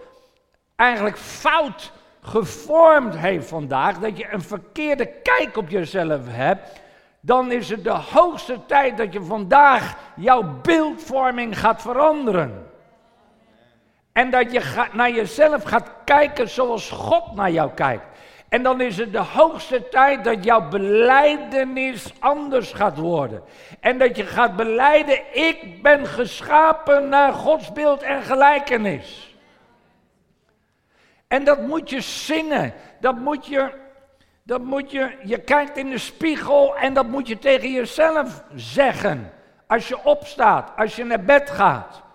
eigenlijk 0.77 1.19
fout 1.19 1.93
gevormd 2.21 3.17
heeft 3.17 3.49
vandaag. 3.49 3.99
Dat 3.99 4.19
je 4.19 4.33
een 4.33 4.43
verkeerde 4.43 5.07
kijk 5.07 5.57
op 5.57 5.69
jezelf 5.69 6.21
hebt. 6.25 6.81
Dan 7.21 7.53
is 7.53 7.69
het 7.69 7.85
de 7.85 7.91
hoogste 7.91 8.59
tijd 8.67 8.97
dat 8.97 9.13
je 9.13 9.23
vandaag 9.23 9.97
jouw 10.17 10.61
beeldvorming 10.63 11.59
gaat 11.59 11.83
veranderen. 11.83 12.68
En 14.19 14.31
dat 14.31 14.53
je 14.53 14.87
naar 14.93 15.11
jezelf 15.11 15.63
gaat 15.63 15.91
kijken 16.05 16.49
zoals 16.49 16.91
God 16.91 17.35
naar 17.35 17.51
jou 17.51 17.71
kijkt. 17.75 18.05
En 18.49 18.63
dan 18.63 18.81
is 18.81 18.97
het 18.97 19.13
de 19.13 19.19
hoogste 19.19 19.89
tijd 19.89 20.25
dat 20.25 20.45
jouw 20.45 20.69
beleidenis 20.69 22.13
anders 22.19 22.73
gaat 22.73 22.97
worden. 22.97 23.43
En 23.81 23.99
dat 23.99 24.17
je 24.17 24.25
gaat 24.25 24.57
beleiden, 24.57 25.19
ik 25.33 25.83
ben 25.83 26.07
geschapen 26.07 27.09
naar 27.09 27.33
Gods 27.33 27.73
beeld 27.73 28.03
en 28.03 28.23
gelijkenis. 28.23 29.37
En 31.29 31.45
dat 31.45 31.61
moet 31.61 31.91
je 31.91 32.01
zingen. 32.01 32.73
Dat 33.01 33.17
moet 33.17 33.47
je, 33.47 33.71
dat 34.43 34.61
moet 34.61 34.91
je, 34.91 35.17
je 35.25 35.39
kijkt 35.39 35.77
in 35.77 35.91
de 35.91 35.99
spiegel 35.99 36.77
en 36.77 36.95
dat 36.95 37.07
moet 37.07 37.29
je 37.29 37.39
tegen 37.39 37.73
jezelf 37.73 38.43
zeggen. 38.55 39.33
Als 39.67 39.89
je 39.89 40.05
opstaat, 40.05 40.71
als 40.77 40.97
je 40.97 41.05
naar 41.05 41.25
bed 41.25 41.51
gaat. 41.51 42.07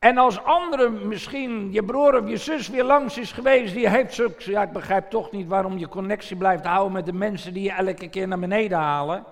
En 0.00 0.18
als 0.18 0.44
andere, 0.44 0.90
misschien 0.90 1.72
je 1.72 1.82
broer 1.82 2.22
of 2.22 2.28
je 2.28 2.36
zus 2.36 2.68
weer 2.68 2.84
langs 2.84 3.18
is 3.18 3.32
geweest, 3.32 3.74
die 3.74 3.88
heeft 3.88 4.14
zo, 4.14 4.28
ja 4.38 4.62
ik 4.62 4.72
begrijp 4.72 5.10
toch 5.10 5.30
niet 5.30 5.48
waarom 5.48 5.78
je 5.78 5.88
connectie 5.88 6.36
blijft 6.36 6.64
houden 6.64 6.92
met 6.92 7.06
de 7.06 7.12
mensen 7.12 7.52
die 7.52 7.62
je 7.62 7.72
elke 7.72 8.08
keer 8.08 8.28
naar 8.28 8.38
beneden 8.38 8.78
halen. 8.78 9.24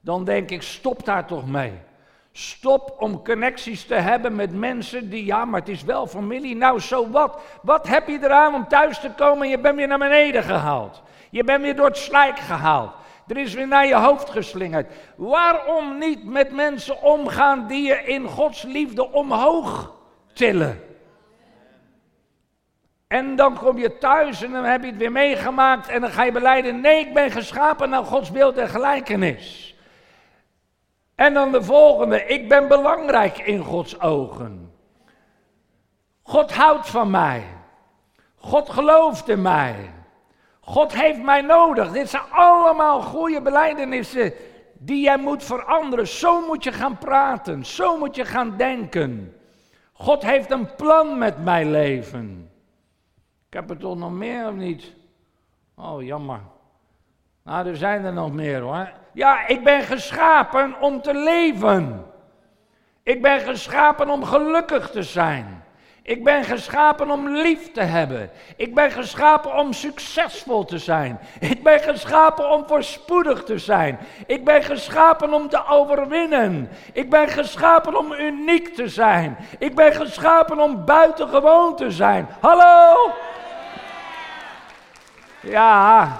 Dan 0.00 0.24
denk 0.24 0.50
ik, 0.50 0.62
stop 0.62 1.04
daar 1.04 1.26
toch 1.26 1.46
mee. 1.46 1.72
Stop 2.32 2.94
om 2.98 3.24
connecties 3.24 3.84
te 3.84 3.94
hebben 3.94 4.34
met 4.34 4.52
mensen 4.52 5.10
die, 5.10 5.24
ja, 5.24 5.44
maar 5.44 5.60
het 5.60 5.68
is 5.68 5.84
wel 5.84 6.06
familie. 6.06 6.56
Nou, 6.56 6.80
zo 6.80 7.10
wat? 7.10 7.40
Wat 7.62 7.88
heb 7.88 8.08
je 8.08 8.18
eraan 8.22 8.54
om 8.54 8.68
thuis 8.68 9.00
te 9.00 9.10
komen 9.16 9.42
en 9.42 9.50
je 9.50 9.58
bent 9.58 9.76
weer 9.76 9.88
naar 9.88 9.98
beneden 9.98 10.42
gehaald? 10.42 11.02
Je 11.30 11.44
bent 11.44 11.62
weer 11.62 11.76
door 11.76 11.86
het 11.86 11.96
slijk 11.96 12.38
gehaald. 12.38 12.92
Er 13.26 13.36
is 13.36 13.54
weer 13.54 13.68
naar 13.68 13.86
je 13.86 13.94
hoofd 13.94 14.30
geslingerd. 14.30 14.92
Waarom 15.16 15.98
niet 15.98 16.24
met 16.24 16.52
mensen 16.52 17.02
omgaan 17.02 17.66
die 17.66 17.86
je 17.86 18.04
in 18.04 18.28
Gods 18.28 18.62
liefde 18.62 19.12
omhoog 19.12 19.94
tillen? 20.32 20.80
En 23.06 23.36
dan 23.36 23.58
kom 23.58 23.78
je 23.78 23.98
thuis 23.98 24.42
en 24.42 24.52
dan 24.52 24.64
heb 24.64 24.82
je 24.82 24.88
het 24.88 24.96
weer 24.96 25.12
meegemaakt 25.12 25.88
en 25.88 26.00
dan 26.00 26.10
ga 26.10 26.22
je 26.22 26.32
beleiden, 26.32 26.80
nee, 26.80 27.06
ik 27.06 27.14
ben 27.14 27.30
geschapen 27.30 27.90
naar 27.90 28.04
Gods 28.04 28.30
beeld 28.30 28.58
en 28.58 28.68
gelijkenis. 28.68 29.76
En 31.14 31.34
dan 31.34 31.52
de 31.52 31.62
volgende, 31.62 32.26
ik 32.26 32.48
ben 32.48 32.68
belangrijk 32.68 33.38
in 33.38 33.60
Gods 33.60 34.00
ogen. 34.00 34.72
God 36.22 36.52
houdt 36.52 36.88
van 36.88 37.10
mij. 37.10 37.42
God 38.36 38.70
gelooft 38.70 39.28
in 39.28 39.42
mij. 39.42 39.90
God 40.64 40.92
heeft 40.92 41.22
mij 41.22 41.40
nodig. 41.40 41.92
Dit 41.92 42.08
zijn 42.08 42.22
allemaal 42.30 43.00
goede 43.00 43.42
beleidenissen 43.42 44.32
die 44.78 45.02
jij 45.02 45.18
moet 45.18 45.44
veranderen. 45.44 46.08
Zo 46.08 46.46
moet 46.46 46.64
je 46.64 46.72
gaan 46.72 46.98
praten. 46.98 47.64
Zo 47.64 47.98
moet 47.98 48.16
je 48.16 48.24
gaan 48.24 48.56
denken. 48.56 49.36
God 49.92 50.22
heeft 50.22 50.50
een 50.50 50.74
plan 50.74 51.18
met 51.18 51.44
mijn 51.44 51.70
leven. 51.70 52.50
Ik 53.46 53.54
heb 53.54 53.70
er 53.70 53.78
toch 53.78 53.96
nog 53.96 54.12
meer 54.12 54.48
of 54.48 54.54
niet? 54.54 54.92
Oh, 55.74 56.02
jammer. 56.02 56.40
Nou, 57.42 57.66
er 57.66 57.76
zijn 57.76 58.04
er 58.04 58.12
nog 58.12 58.32
meer 58.32 58.60
hoor. 58.60 58.92
Ja, 59.12 59.46
ik 59.46 59.64
ben 59.64 59.82
geschapen 59.82 60.80
om 60.80 61.02
te 61.02 61.14
leven. 61.14 62.06
Ik 63.02 63.22
ben 63.22 63.40
geschapen 63.40 64.10
om 64.10 64.24
gelukkig 64.24 64.90
te 64.90 65.02
zijn. 65.02 65.64
Ik 66.04 66.24
ben 66.24 66.44
geschapen 66.44 67.10
om 67.10 67.28
lief 67.28 67.72
te 67.72 67.80
hebben. 67.80 68.30
Ik 68.56 68.74
ben 68.74 68.90
geschapen 68.90 69.54
om 69.54 69.72
succesvol 69.72 70.64
te 70.64 70.78
zijn. 70.78 71.20
Ik 71.40 71.62
ben 71.62 71.80
geschapen 71.80 72.50
om 72.50 72.66
voorspoedig 72.66 73.44
te 73.44 73.58
zijn. 73.58 73.98
Ik 74.26 74.44
ben 74.44 74.62
geschapen 74.62 75.32
om 75.32 75.48
te 75.48 75.66
overwinnen. 75.66 76.68
Ik 76.92 77.10
ben 77.10 77.28
geschapen 77.28 77.98
om 77.98 78.12
uniek 78.12 78.74
te 78.74 78.88
zijn. 78.88 79.36
Ik 79.58 79.74
ben 79.74 79.92
geschapen 79.92 80.60
om 80.60 80.84
buitengewoon 80.84 81.76
te 81.76 81.90
zijn. 81.90 82.28
Hallo? 82.40 83.10
Ja. 85.40 86.18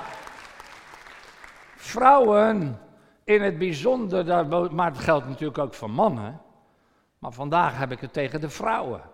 Vrouwen 1.77 2.81
in 3.25 3.43
het 3.43 3.59
bijzonder, 3.59 4.47
maar 4.73 4.91
het 4.91 4.99
geldt 4.99 5.29
natuurlijk 5.29 5.59
ook 5.59 5.75
voor 5.75 5.91
mannen. 5.91 6.41
Maar 7.19 7.33
vandaag 7.33 7.79
heb 7.79 7.93
ik 7.93 8.01
het 8.01 8.13
tegen 8.13 8.41
de 8.41 8.51
vrouwen. 8.51 9.12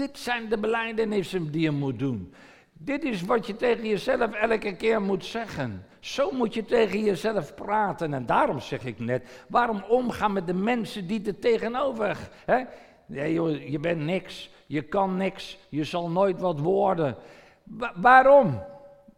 Dit 0.00 0.18
zijn 0.18 0.48
de 0.48 0.58
beleidenissen 0.58 1.50
die 1.50 1.60
je 1.60 1.70
moet 1.70 1.98
doen. 1.98 2.34
Dit 2.72 3.04
is 3.04 3.22
wat 3.22 3.46
je 3.46 3.56
tegen 3.56 3.88
jezelf 3.88 4.32
elke 4.32 4.76
keer 4.76 5.02
moet 5.02 5.24
zeggen. 5.24 5.84
Zo 5.98 6.30
moet 6.30 6.54
je 6.54 6.64
tegen 6.64 7.04
jezelf 7.04 7.54
praten. 7.54 8.14
En 8.14 8.26
daarom 8.26 8.60
zeg 8.60 8.84
ik 8.84 8.98
net, 8.98 9.44
waarom 9.48 9.84
omgaan 9.88 10.32
met 10.32 10.46
de 10.46 10.54
mensen 10.54 11.06
die 11.06 11.26
er 11.26 11.38
tegenover... 11.38 12.30
Hè? 12.44 12.62
Nee 13.06 13.32
joh, 13.32 13.68
je 13.68 13.78
bent 13.78 14.00
niks, 14.00 14.50
je 14.66 14.82
kan 14.82 15.16
niks, 15.16 15.58
je 15.68 15.84
zal 15.84 16.10
nooit 16.10 16.40
wat 16.40 16.60
worden. 16.60 17.16
Wa- 17.62 17.92
waarom? 17.96 18.62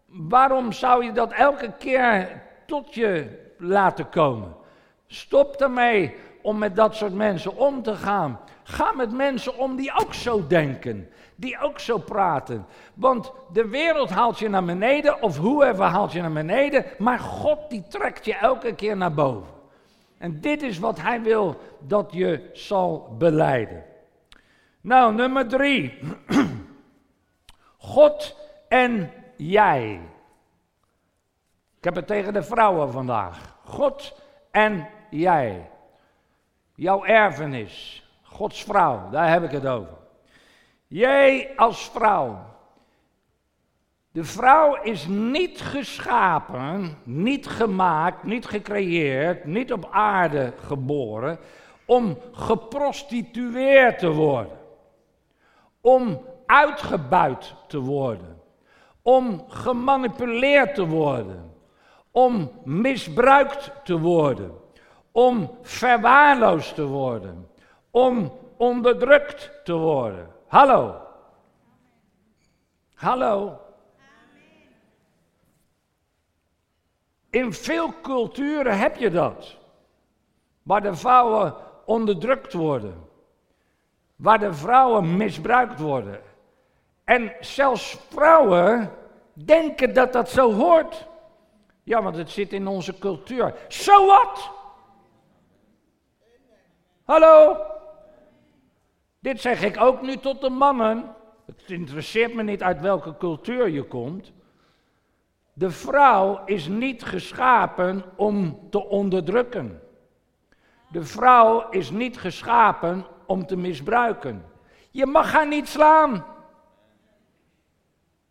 Waarom 0.06 0.72
zou 0.72 1.04
je 1.04 1.12
dat 1.12 1.32
elke 1.32 1.72
keer 1.78 2.42
tot 2.66 2.94
je 2.94 3.38
laten 3.58 4.08
komen? 4.08 4.56
Stop 5.06 5.54
ermee 5.54 6.14
om 6.42 6.58
met 6.58 6.76
dat 6.76 6.94
soort 6.94 7.14
mensen 7.14 7.56
om 7.56 7.82
te 7.82 7.94
gaan. 7.94 8.40
Ga 8.62 8.92
met 8.92 9.12
mensen 9.12 9.58
om 9.58 9.76
die 9.76 9.92
ook 10.00 10.14
zo 10.14 10.46
denken, 10.46 11.10
die 11.34 11.58
ook 11.58 11.78
zo 11.78 11.98
praten. 11.98 12.66
Want 12.94 13.32
de 13.52 13.68
wereld 13.68 14.10
haalt 14.10 14.38
je 14.38 14.48
naar 14.48 14.64
beneden, 14.64 15.22
of 15.22 15.36
whoever 15.36 15.84
haalt 15.84 16.12
je 16.12 16.20
naar 16.20 16.32
beneden, 16.32 16.84
maar 16.98 17.18
God 17.18 17.58
die 17.70 17.84
trekt 17.88 18.24
je 18.24 18.34
elke 18.34 18.74
keer 18.74 18.96
naar 18.96 19.14
boven. 19.14 19.52
En 20.18 20.40
dit 20.40 20.62
is 20.62 20.78
wat 20.78 21.00
hij 21.00 21.22
wil 21.22 21.60
dat 21.78 22.08
je 22.12 22.50
zal 22.52 23.14
beleiden. 23.18 23.84
Nou, 24.80 25.14
nummer 25.14 25.48
drie. 25.48 25.98
God 27.76 28.36
en 28.68 29.10
jij. 29.36 30.00
Ik 31.78 31.84
heb 31.84 31.94
het 31.94 32.06
tegen 32.06 32.32
de 32.32 32.42
vrouwen 32.42 32.92
vandaag. 32.92 33.56
God 33.64 34.20
en 34.50 34.88
jij. 35.10 35.70
Jouw 36.74 37.04
erfenis. 37.04 38.01
Gods 38.32 38.62
vrouw, 38.62 39.10
daar 39.10 39.30
heb 39.30 39.42
ik 39.42 39.50
het 39.50 39.66
over. 39.66 39.96
Jij 40.86 41.52
als 41.56 41.90
vrouw. 41.90 42.50
De 44.12 44.24
vrouw 44.24 44.82
is 44.82 45.06
niet 45.06 45.60
geschapen, 45.60 46.98
niet 47.02 47.46
gemaakt, 47.46 48.22
niet 48.22 48.46
gecreëerd, 48.46 49.44
niet 49.44 49.72
op 49.72 49.88
aarde 49.90 50.52
geboren 50.64 51.38
om 51.84 52.18
geprostitueerd 52.32 53.98
te 53.98 54.10
worden. 54.10 54.58
Om 55.80 56.20
uitgebuit 56.46 57.54
te 57.66 57.78
worden. 57.78 58.40
Om 59.02 59.44
gemanipuleerd 59.48 60.74
te 60.74 60.86
worden. 60.86 61.52
Om 62.10 62.50
misbruikt 62.64 63.72
te 63.84 63.98
worden. 63.98 64.52
Om 65.12 65.50
verwaarloosd 65.62 66.74
te 66.74 66.84
worden. 66.84 67.50
Om 67.92 68.32
onderdrukt 68.56 69.50
te 69.64 69.72
worden. 69.72 70.30
Hallo. 70.46 71.00
Hallo. 72.94 73.60
In 77.30 77.52
veel 77.52 77.92
culturen 78.02 78.78
heb 78.78 78.96
je 78.96 79.10
dat. 79.10 79.56
Waar 80.62 80.82
de 80.82 80.94
vrouwen 80.94 81.54
onderdrukt 81.84 82.52
worden. 82.52 83.08
Waar 84.16 84.38
de 84.38 84.52
vrouwen 84.52 85.16
misbruikt 85.16 85.80
worden. 85.80 86.20
En 87.04 87.32
zelfs 87.40 87.98
vrouwen 88.10 88.90
denken 89.32 89.94
dat 89.94 90.12
dat 90.12 90.30
zo 90.30 90.52
hoort. 90.52 91.08
Ja, 91.82 92.02
want 92.02 92.16
het 92.16 92.30
zit 92.30 92.52
in 92.52 92.66
onze 92.66 92.98
cultuur. 92.98 93.54
Zo 93.68 93.92
so 93.92 94.06
wat? 94.06 94.50
Hallo? 97.04 97.56
Dit 99.22 99.40
zeg 99.40 99.62
ik 99.62 99.80
ook 99.80 100.02
nu 100.02 100.16
tot 100.16 100.40
de 100.40 100.50
mannen. 100.50 101.14
Het 101.46 101.62
interesseert 101.66 102.34
me 102.34 102.42
niet 102.42 102.62
uit 102.62 102.80
welke 102.80 103.16
cultuur 103.16 103.68
je 103.68 103.82
komt. 103.82 104.32
De 105.52 105.70
vrouw 105.70 106.44
is 106.44 106.68
niet 106.68 107.02
geschapen 107.04 108.04
om 108.16 108.58
te 108.70 108.84
onderdrukken. 108.84 109.80
De 110.88 111.04
vrouw 111.04 111.68
is 111.70 111.90
niet 111.90 112.18
geschapen 112.18 113.06
om 113.26 113.46
te 113.46 113.56
misbruiken. 113.56 114.44
Je 114.90 115.06
mag 115.06 115.32
haar 115.32 115.48
niet 115.48 115.68
slaan. 115.68 116.24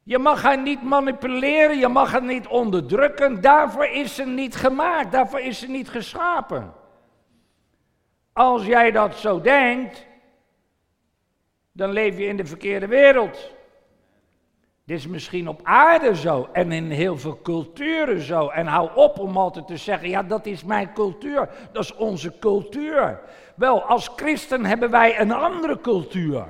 Je 0.04 0.19
mag 0.19 0.41
haar 0.41 0.62
niet 0.62 0.84
manipuleren, 0.84 1.77
je 1.77 1.88
mag 1.88 2.12
haar 2.12 2.23
niet 2.23 2.47
onderdrukken. 2.47 3.41
Daarvoor 3.41 3.86
is 3.86 4.15
ze 4.15 4.23
niet 4.25 4.56
gemaakt, 4.56 5.12
daarvoor 5.12 5.39
is 5.39 5.60
ze 5.60 5.67
niet 5.67 5.89
geschapen. 5.89 6.73
Als 8.34 8.65
jij 8.65 8.91
dat 8.91 9.15
zo 9.15 9.41
denkt, 9.41 10.10
dan 11.71 11.91
leef 11.91 12.17
je 12.17 12.25
in 12.25 12.38
de 12.38 12.45
verkeerde 12.45 12.88
wereld. 12.88 13.51
Dit 14.86 14.97
is 14.97 15.07
misschien 15.07 15.47
op 15.47 15.60
aarde 15.63 16.15
zo 16.15 16.49
en 16.51 16.71
in 16.71 16.91
heel 16.91 17.17
veel 17.17 17.39
culturen 17.43 18.21
zo. 18.21 18.47
En 18.47 18.67
hou 18.67 18.89
op 18.95 19.19
om 19.19 19.38
altijd 19.38 19.67
te 19.67 19.77
zeggen, 19.77 20.10
ja 20.10 20.23
dat 20.23 20.45
is 20.45 20.63
mijn 20.63 20.93
cultuur, 20.93 21.49
dat 21.71 21.84
is 21.84 21.95
onze 21.95 22.39
cultuur. 22.39 23.19
Wel, 23.55 23.84
als 23.84 24.12
christen 24.15 24.65
hebben 24.65 24.91
wij 24.91 25.19
een 25.19 25.31
andere 25.31 25.81
cultuur. 25.81 26.45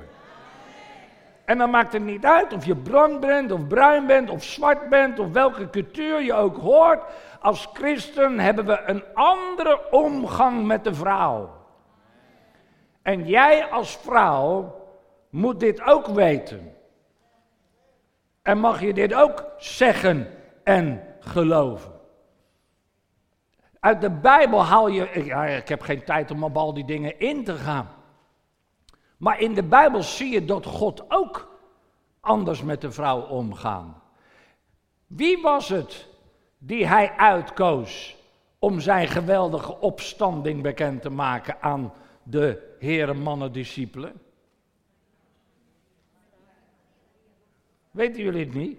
En 1.44 1.58
dan 1.58 1.70
maakt 1.70 1.92
het 1.92 2.02
niet 2.02 2.24
uit 2.24 2.52
of 2.52 2.64
je 2.64 2.76
blank 2.76 3.20
bent, 3.20 3.52
of 3.52 3.66
bruin 3.66 4.06
bent, 4.06 4.30
of 4.30 4.44
zwart 4.44 4.88
bent, 4.88 5.18
of 5.18 5.32
welke 5.32 5.70
cultuur 5.70 6.22
je 6.22 6.34
ook 6.34 6.56
hoort. 6.56 7.02
Als 7.40 7.68
christen 7.72 8.38
hebben 8.38 8.66
we 8.66 8.82
een 8.86 9.04
andere 9.14 9.90
omgang 9.90 10.66
met 10.66 10.84
de 10.84 10.94
vrouw. 10.94 11.50
En 13.02 13.26
jij 13.26 13.66
als 13.66 13.96
vrouw 13.96 14.80
moet 15.32 15.60
dit 15.60 15.82
ook 15.82 16.06
weten. 16.06 16.74
En 18.42 18.58
mag 18.58 18.80
je 18.80 18.92
dit 18.92 19.14
ook 19.14 19.44
zeggen 19.58 20.28
en 20.64 21.02
geloven? 21.20 21.92
Uit 23.80 24.00
de 24.00 24.10
Bijbel 24.10 24.64
haal 24.64 24.88
je. 24.88 25.10
Ik, 25.56 25.68
heb 25.68 25.80
geen 25.80 26.04
tijd 26.04 26.30
om 26.30 26.44
op 26.44 26.56
al 26.56 26.74
die 26.74 26.84
dingen 26.84 27.18
in 27.18 27.44
te 27.44 27.54
gaan. 27.54 27.88
Maar 29.16 29.40
in 29.40 29.54
de 29.54 29.62
Bijbel 29.62 30.02
zie 30.02 30.32
je 30.32 30.44
dat 30.44 30.66
God 30.66 31.04
ook 31.08 31.58
anders 32.20 32.62
met 32.62 32.80
de 32.80 32.90
vrouw 32.90 33.20
omgaan. 33.20 34.02
Wie 35.06 35.42
was 35.42 35.68
het 35.68 36.08
die 36.58 36.86
hij 36.86 37.12
uitkoos 37.16 38.16
om 38.58 38.80
zijn 38.80 39.08
geweldige 39.08 39.80
opstanding 39.80 40.62
bekend 40.62 41.02
te 41.02 41.10
maken 41.10 41.56
aan 41.60 41.92
de 42.22 42.76
heren 42.78 43.18
mannen 43.18 43.52
discipelen? 43.52 44.21
Weten 47.92 48.22
jullie 48.22 48.44
het 48.44 48.54
niet? 48.54 48.78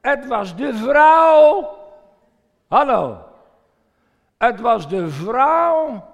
Het 0.00 0.26
was 0.26 0.56
de 0.56 0.74
vrouw. 0.74 1.76
Hallo. 2.66 3.24
Het 4.38 4.60
was 4.60 4.88
de 4.88 5.08
vrouw. 5.08 6.08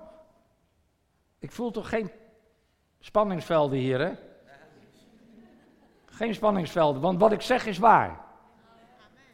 Ik 1.38 1.53
voel 1.53 1.70
toch 1.70 1.88
geen 1.88 2.11
spanningsvelden 3.01 3.79
hier, 3.79 4.01
hè? 4.01 4.12
Geen 6.07 6.35
spanningsvelden, 6.35 7.03
want 7.03 7.20
wat 7.20 7.33
ik 7.33 7.40
zeg 7.40 7.66
is 7.66 7.79
waar. 7.79 8.20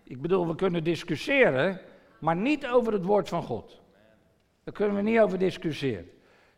Ik 0.02 0.20
bedoel, 0.20 0.46
we 0.46 0.54
kunnen 0.54 0.84
discussiëren, 0.84 1.80
maar 2.18 2.36
niet 2.36 2.66
over 2.66 2.92
het 2.92 3.04
woord 3.04 3.28
van 3.28 3.42
God. 3.42 3.80
Daar 4.64 4.74
kunnen 4.74 4.96
we 4.96 5.02
niet 5.02 5.20
over 5.20 5.38
discussiëren. 5.38 6.10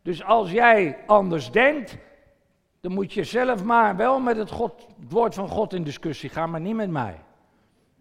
Dus 0.02 0.24
als 0.24 0.50
jij 0.50 0.98
anders 1.06 1.50
denkt, 1.50 1.96
dan 2.80 2.92
moet 2.92 3.12
je 3.12 3.24
zelf 3.24 3.64
maar 3.64 3.96
wel 3.96 4.20
met 4.20 4.36
het, 4.36 4.50
God, 4.50 4.86
het 5.00 5.12
woord 5.12 5.34
van 5.34 5.48
God 5.48 5.72
in 5.72 5.82
discussie 5.82 6.30
gaan, 6.30 6.50
maar 6.50 6.60
niet 6.60 6.74
met 6.74 6.90
mij. 6.90 7.20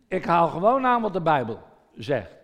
Ik 0.07 0.25
haal 0.25 0.47
gewoon 0.47 0.85
aan 0.85 1.01
wat 1.01 1.13
de 1.13 1.21
Bijbel 1.21 1.59
zegt. 1.95 2.35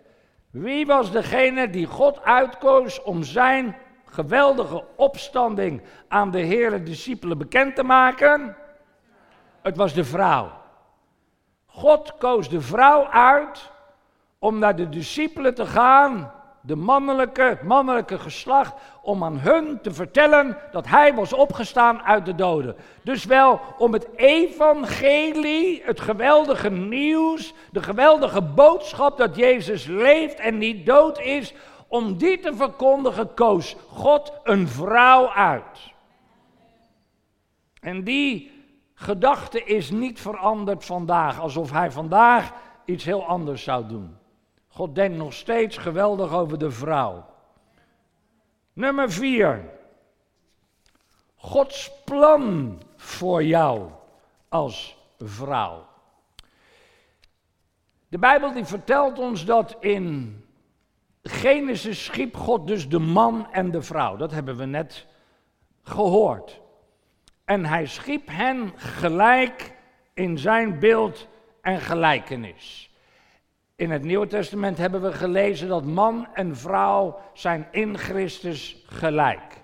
Wie 0.50 0.86
was 0.86 1.12
degene 1.12 1.69
die 1.69 1.86
God 1.86 2.24
uitkoos 2.24 3.02
om 3.04 3.24
zijn 3.24 3.76
geweldige 4.06 4.86
opstanding 4.96 5.82
aan 6.08 6.32
de 6.32 6.46
Heere 6.46 6.84
discipelen 6.84 7.38
bekend 7.38 7.76
te 7.76 7.84
maken? 7.84 8.56
Het 9.62 9.78
was 9.78 9.93
de 9.93 10.04
vrouw. 10.04 10.52
God 11.65 12.17
koos 12.17 12.50
de 12.50 12.62
vrouw 12.62 13.08
uit 13.08 13.72
om 14.39 14.60
naar 14.60 14.76
de 14.76 14.89
discipelen 14.89 15.56
te 15.56 15.65
gaan, 15.65 16.34
de 16.65 16.76
mannelijke, 16.76 17.41
het 17.41 17.63
mannelijke 17.63 18.19
geslacht, 18.19 18.73
om 19.02 19.23
aan 19.23 19.39
hun 19.39 19.80
te 19.82 19.93
vertellen 19.93 20.58
dat 20.71 20.88
hij 20.88 21.13
was 21.13 21.34
opgestaan 21.34 22.02
uit 22.02 22.26
de 22.26 22.36
doden. 22.36 22.76
Dus 23.02 23.26
wel 23.26 23.62
om 23.78 23.93
het 23.93 24.08
evangelie, 24.15 25.82
het 25.86 25.99
geweldige 25.99 26.69
nieuws, 26.69 27.54
de 27.71 27.84
geweldige 27.84 28.41
boodschap 28.41 29.17
dat 29.17 29.36
Jezus 29.36 29.86
leeft 29.86 30.39
en 30.39 30.58
niet 30.58 30.86
dood 30.86 31.19
is, 31.19 31.54
om 31.88 32.17
die 32.17 32.39
te 32.39 32.56
verkondigen 32.56 33.34
koos 33.34 33.76
God 33.88 34.34
een 34.43 34.67
vrouw 34.67 35.30
uit. 35.30 35.91
En 37.80 38.04
die 38.04 38.52
gedachte 38.93 39.63
is 39.63 39.91
niet 39.91 40.19
veranderd 40.21 40.86
vandaag, 40.86 41.39
alsof 41.39 41.71
hij 41.71 41.91
vandaag 41.91 42.52
iets 42.86 43.04
heel 43.04 43.26
anders 43.26 43.63
zou 43.63 43.88
doen. 43.88 44.21
God 44.74 44.96
denkt 44.96 45.18
nog 45.18 45.34
steeds 45.34 45.78
geweldig 45.78 46.32
over 46.32 46.60
de 46.60 46.72
vrouw. 46.72 47.26
Nummer 48.74 49.12
vier. 49.12 49.70
Gods 51.36 51.92
plan 52.06 52.80
voor 52.96 53.44
jou 53.44 53.90
als 54.50 54.98
vrouw. 55.20 55.86
De 58.08 58.18
Bijbel 58.18 58.54
die 58.54 58.66
vertelt 58.66 59.20
ons 59.20 59.46
dat 59.46 59.76
in 59.80 60.38
Genesis 61.24 62.04
schiep 62.04 62.36
God 62.36 62.68
dus 62.68 62.90
de 62.90 63.00
man 63.00 63.52
en 63.52 63.72
de 63.72 63.82
vrouw. 63.82 64.16
Dat 64.16 64.32
hebben 64.32 64.58
we 64.58 64.66
net 64.66 65.06
gehoord. 65.84 66.62
En 67.46 67.66
hij 67.66 67.86
schiep 67.86 68.28
hen 68.28 68.74
gelijk 68.76 69.74
in 70.14 70.38
zijn 70.38 70.80
beeld 70.80 71.28
en 71.62 71.80
gelijkenis. 71.80 72.93
In 73.84 73.91
het 73.91 74.04
Nieuwe 74.04 74.28
Testament 74.28 74.78
hebben 74.78 75.02
we 75.02 75.12
gelezen 75.12 75.67
dat 75.67 75.86
man 75.86 76.28
en 76.34 76.56
vrouw 76.56 77.19
zijn 77.34 77.67
in 77.72 77.98
Christus 77.98 78.84
gelijk. 78.86 79.63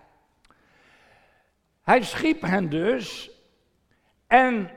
Hij 1.82 2.04
schiep 2.04 2.42
hen 2.42 2.70
dus 2.70 3.32
en 4.28 4.72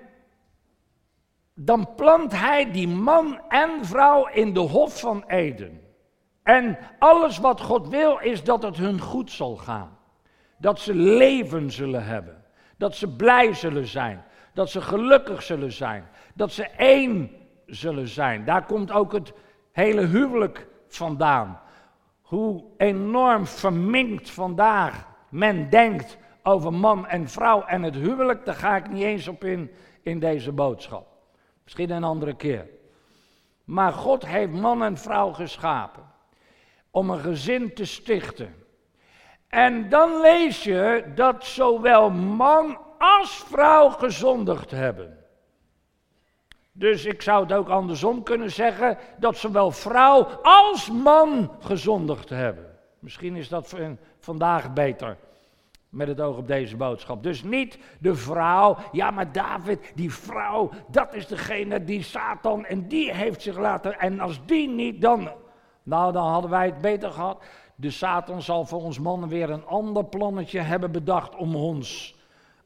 dan 1.54 1.94
plant 1.94 2.32
hij 2.32 2.70
die 2.70 2.88
man 2.88 3.40
en 3.48 3.84
vrouw 3.84 4.26
in 4.26 4.54
de 4.54 4.60
hof 4.60 5.00
van 5.00 5.24
Eden. 5.26 5.80
En 6.42 6.78
alles 6.98 7.38
wat 7.38 7.60
God 7.60 7.88
wil 7.88 8.18
is 8.18 8.44
dat 8.44 8.62
het 8.62 8.76
hun 8.76 9.00
goed 9.00 9.30
zal 9.30 9.56
gaan. 9.56 9.98
Dat 10.56 10.80
ze 10.80 10.94
leven 10.94 11.70
zullen 11.70 12.04
hebben. 12.04 12.44
Dat 12.76 12.96
ze 12.96 13.08
blij 13.08 13.54
zullen 13.54 13.86
zijn. 13.86 14.24
Dat 14.54 14.70
ze 14.70 14.80
gelukkig 14.80 15.42
zullen 15.42 15.72
zijn. 15.72 16.08
Dat 16.34 16.52
ze 16.52 16.64
één 16.76 17.40
zullen 17.66 18.08
zijn. 18.08 18.44
Daar 18.44 18.66
komt 18.66 18.92
ook 18.92 19.12
het 19.12 19.32
hele 19.72 20.06
huwelijk 20.06 20.66
vandaan. 20.88 21.60
Hoe 22.22 22.64
enorm 22.76 23.46
verminkt 23.46 24.30
vandaag 24.30 25.06
men 25.28 25.70
denkt 25.70 26.18
over 26.42 26.72
man 26.72 27.06
en 27.06 27.28
vrouw 27.28 27.64
en 27.64 27.82
het 27.82 27.94
huwelijk, 27.94 28.44
daar 28.44 28.54
ga 28.54 28.76
ik 28.76 28.90
niet 28.90 29.02
eens 29.02 29.28
op 29.28 29.44
in 29.44 29.70
in 30.02 30.18
deze 30.18 30.52
boodschap. 30.52 31.06
Misschien 31.64 31.90
een 31.90 32.04
andere 32.04 32.34
keer. 32.34 32.68
Maar 33.64 33.92
God 33.92 34.26
heeft 34.26 34.52
man 34.52 34.82
en 34.82 34.96
vrouw 34.96 35.32
geschapen 35.32 36.02
om 36.90 37.10
een 37.10 37.18
gezin 37.18 37.74
te 37.74 37.84
stichten. 37.84 38.54
En 39.48 39.88
dan 39.88 40.20
lees 40.20 40.62
je 40.62 41.12
dat 41.14 41.44
zowel 41.44 42.10
man 42.10 42.78
als 42.98 43.44
vrouw 43.50 43.88
gezondigd 43.88 44.70
hebben. 44.70 45.21
Dus 46.72 47.04
ik 47.04 47.22
zou 47.22 47.42
het 47.42 47.52
ook 47.52 47.68
andersom 47.68 48.22
kunnen 48.22 48.50
zeggen 48.50 48.98
dat 49.18 49.36
zowel 49.36 49.70
vrouw 49.70 50.28
als 50.42 50.90
man 50.90 51.50
gezondigd 51.60 52.28
hebben. 52.28 52.66
Misschien 52.98 53.36
is 53.36 53.48
dat 53.48 53.74
vandaag 54.18 54.72
beter 54.72 55.16
met 55.92 56.08
het 56.08 56.20
oog 56.20 56.36
op 56.36 56.46
deze 56.46 56.76
boodschap. 56.76 57.22
Dus 57.22 57.42
niet 57.42 57.78
de 58.00 58.14
vrouw, 58.14 58.76
ja 58.92 59.10
maar 59.10 59.32
David, 59.32 59.92
die 59.94 60.12
vrouw, 60.12 60.70
dat 60.88 61.14
is 61.14 61.26
degene 61.26 61.84
die 61.84 62.02
Satan 62.02 62.64
en 62.64 62.88
die 62.88 63.14
heeft 63.14 63.42
zich 63.42 63.58
laten, 63.58 63.98
en 63.98 64.20
als 64.20 64.40
die 64.46 64.68
niet, 64.68 65.00
dan, 65.00 65.30
nou 65.82 66.12
dan 66.12 66.26
hadden 66.26 66.50
wij 66.50 66.66
het 66.66 66.80
beter 66.80 67.10
gehad. 67.10 67.44
De 67.74 67.90
Satan 67.90 68.42
zal 68.42 68.64
voor 68.64 68.82
ons 68.82 68.98
mannen 68.98 69.28
weer 69.28 69.50
een 69.50 69.66
ander 69.66 70.04
plannetje 70.04 70.60
hebben 70.60 70.92
bedacht 70.92 71.34
om 71.34 71.56
ons, 71.56 72.16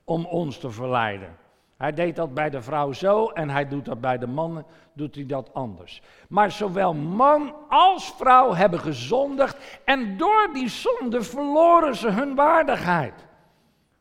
om 0.05 0.27
ons 0.27 0.59
te 0.59 0.71
verleiden. 0.71 1.37
Hij 1.77 1.93
deed 1.93 2.17
dat 2.17 2.35
bij 2.35 2.51
de 2.51 2.63
vrouw 2.63 2.93
zo 2.93 3.29
en 3.29 3.51
hij 3.51 3.69
doet 3.69 3.85
dat 3.85 4.01
bij 4.01 4.19
de 4.19 4.27
mannen, 4.27 4.67
doet 4.93 5.15
hij 5.15 5.27
dat 5.27 5.55
anders. 5.55 6.03
Maar 6.29 6.51
zowel 6.51 6.95
man 6.95 7.55
als 7.69 8.15
vrouw 8.19 8.55
hebben 8.55 8.81
gezondigd 8.81 9.81
en 9.85 10.17
door 10.17 10.49
die 10.53 10.69
zonde 10.69 11.23
verloren 11.23 11.95
ze 11.95 12.11
hun 12.11 12.35
waardigheid. 12.35 13.27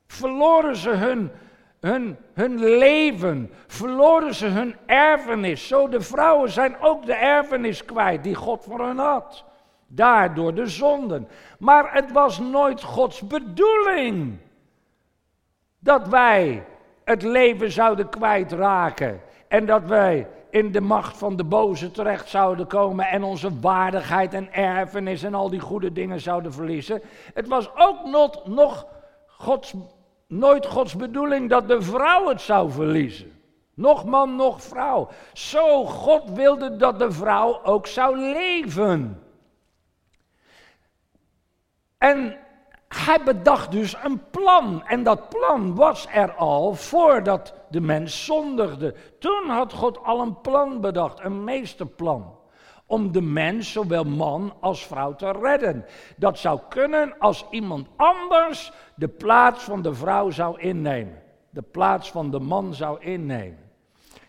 Verloren 0.08 0.76
ze 0.76 0.90
hun, 0.90 1.32
hun, 1.80 2.18
hun 2.34 2.60
leven, 2.60 3.52
verloren 3.68 4.34
ze 4.34 4.46
hun 4.46 4.76
erfenis. 4.86 5.68
Zo 5.68 5.88
de 5.88 6.02
vrouwen 6.02 6.50
zijn 6.50 6.80
ook 6.80 7.06
de 7.06 7.16
erfenis 7.16 7.86
kwijt 7.86 8.24
die 8.24 8.36
God 8.36 8.64
voor 8.64 8.86
hen 8.86 8.98
had. 8.98 9.44
Daardoor 9.88 10.54
de 10.54 10.68
zonden. 10.68 11.28
Maar 11.60 11.94
het 11.94 12.12
was 12.12 12.40
nooit 12.40 12.84
Gods 12.84 13.28
bedoeling 13.28 14.38
dat 15.80 16.08
wij 16.08 16.66
het 17.06 17.24
leven 17.24 17.72
zouden 17.72 18.10
kwijtraken. 18.10 19.22
En 19.48 19.66
dat 19.66 19.84
wij 19.84 20.28
in 20.50 20.72
de 20.72 20.82
macht 20.82 21.18
van 21.18 21.36
de 21.36 21.44
boze 21.44 21.92
terecht 21.92 22.30
zouden 22.30 22.68
komen 22.68 23.06
en 23.06 23.24
onze 23.24 23.60
waardigheid 23.60 24.34
en 24.34 24.54
erfenis 24.54 25.24
en 25.24 25.34
al 25.34 25.50
die 25.50 25.60
goede 25.60 25.92
dingen 25.92 26.20
zouden 26.20 26.54
verliezen. 26.54 27.02
Het 27.34 27.48
was 27.48 27.70
ook 27.76 28.06
not, 28.06 28.48
nog 28.48 28.88
Gods, 29.28 29.74
nooit 30.28 30.66
Gods 30.66 30.96
bedoeling 30.96 31.50
dat 31.50 31.68
de 31.68 31.82
vrouw 31.82 32.28
het 32.28 32.42
zou 32.42 32.72
verliezen. 32.72 33.32
Nog 33.74 34.06
man, 34.06 34.36
nog 34.36 34.62
vrouw. 34.64 35.08
Zo, 35.34 35.86
God 35.86 36.30
wilde 36.30 36.76
dat 36.76 37.00
de 37.00 37.12
vrouw 37.12 37.64
ook 37.64 37.88
zou 37.88 38.18
leven. 38.18 39.24
En 41.98 42.38
hij 42.98 43.24
bedacht 43.24 43.72
dus 43.72 43.96
een 44.04 44.22
plan. 44.32 44.84
En 44.86 45.04
dat 45.04 45.30
plan 45.30 45.76
was 45.76 46.08
er 46.14 46.34
al 46.34 46.74
voordat 46.74 47.54
de 47.70 47.82
mens 47.82 48.26
zondigde. 48.26 48.96
Toen 49.20 49.44
had 49.48 49.74
God 49.74 50.04
al 50.04 50.22
een 50.22 50.42
plan 50.42 50.82
bedacht, 50.82 51.24
een 51.24 51.44
meesterplan. 51.44 52.38
Om 52.86 53.12
de 53.12 53.22
mens, 53.22 53.72
zowel 53.72 54.04
man 54.04 54.54
als 54.60 54.86
vrouw, 54.86 55.16
te 55.16 55.32
redden. 55.32 55.86
Dat 56.18 56.40
zou 56.40 56.60
kunnen 56.70 57.16
als 57.20 57.46
iemand 57.50 57.88
anders 57.96 58.72
de 58.96 59.08
plaats 59.08 59.64
van 59.64 59.82
de 59.82 59.94
vrouw 59.94 60.30
zou 60.30 60.60
innemen. 60.60 61.22
De 61.50 61.62
plaats 61.62 62.12
van 62.12 62.32
de 62.32 62.40
man 62.40 62.74
zou 62.74 63.00
innemen. 63.00 63.72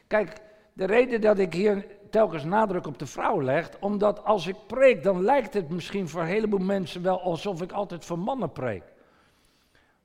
Kijk, 0.06 0.32
de 0.72 0.84
reden 0.84 1.20
dat 1.20 1.38
ik 1.38 1.52
hier 1.52 1.86
telkens 2.16 2.44
nadruk 2.44 2.86
op 2.86 2.98
de 2.98 3.06
vrouw 3.06 3.42
legt, 3.42 3.78
omdat 3.78 4.24
als 4.24 4.46
ik 4.46 4.56
preek, 4.66 5.02
dan 5.02 5.22
lijkt 5.22 5.54
het 5.54 5.68
misschien 5.68 6.08
voor 6.08 6.20
een 6.20 6.26
heleboel 6.26 6.58
mensen 6.58 7.02
wel 7.02 7.20
alsof 7.20 7.62
ik 7.62 7.72
altijd 7.72 8.04
voor 8.04 8.18
mannen 8.18 8.52
preek. 8.52 8.82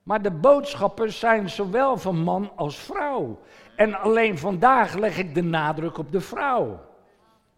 Maar 0.04 0.22
de 0.22 0.32
boodschappen 0.32 1.14
zijn 1.14 1.50
zowel 1.50 1.98
van 1.98 2.18
man 2.18 2.52
als 2.56 2.76
vrouw. 2.76 3.40
En 3.76 3.94
alleen 4.00 4.38
vandaag 4.38 4.94
leg 4.94 5.18
ik 5.18 5.36
de 5.36 5.44
nadruk 5.44 5.98
op 5.98 6.12
de 6.12 6.22
vrouw. 6.22 6.80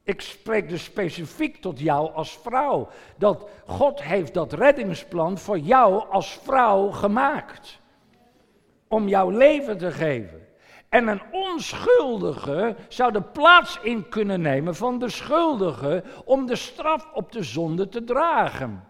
Ik 0.03 0.21
spreek 0.21 0.69
dus 0.69 0.83
specifiek 0.83 1.61
tot 1.61 1.79
jou 1.79 2.13
als 2.13 2.37
vrouw. 2.37 2.87
Dat 3.17 3.49
God 3.65 4.03
heeft 4.03 4.33
dat 4.33 4.53
reddingsplan 4.53 5.37
voor 5.37 5.57
jou 5.57 6.09
als 6.09 6.39
vrouw 6.43 6.91
gemaakt. 6.91 7.79
Om 8.87 9.07
jouw 9.07 9.29
leven 9.29 9.77
te 9.77 9.91
geven. 9.91 10.42
En 10.93 11.07
een 11.07 11.21
onschuldige 11.31 12.75
zou 12.87 13.11
de 13.11 13.21
plaats 13.21 13.79
in 13.81 14.09
kunnen 14.09 14.41
nemen 14.41 14.75
van 14.75 14.99
de 14.99 15.09
schuldige 15.09 16.03
om 16.25 16.45
de 16.45 16.55
straf 16.55 17.07
op 17.13 17.31
de 17.31 17.43
zonde 17.43 17.89
te 17.89 18.03
dragen. 18.03 18.83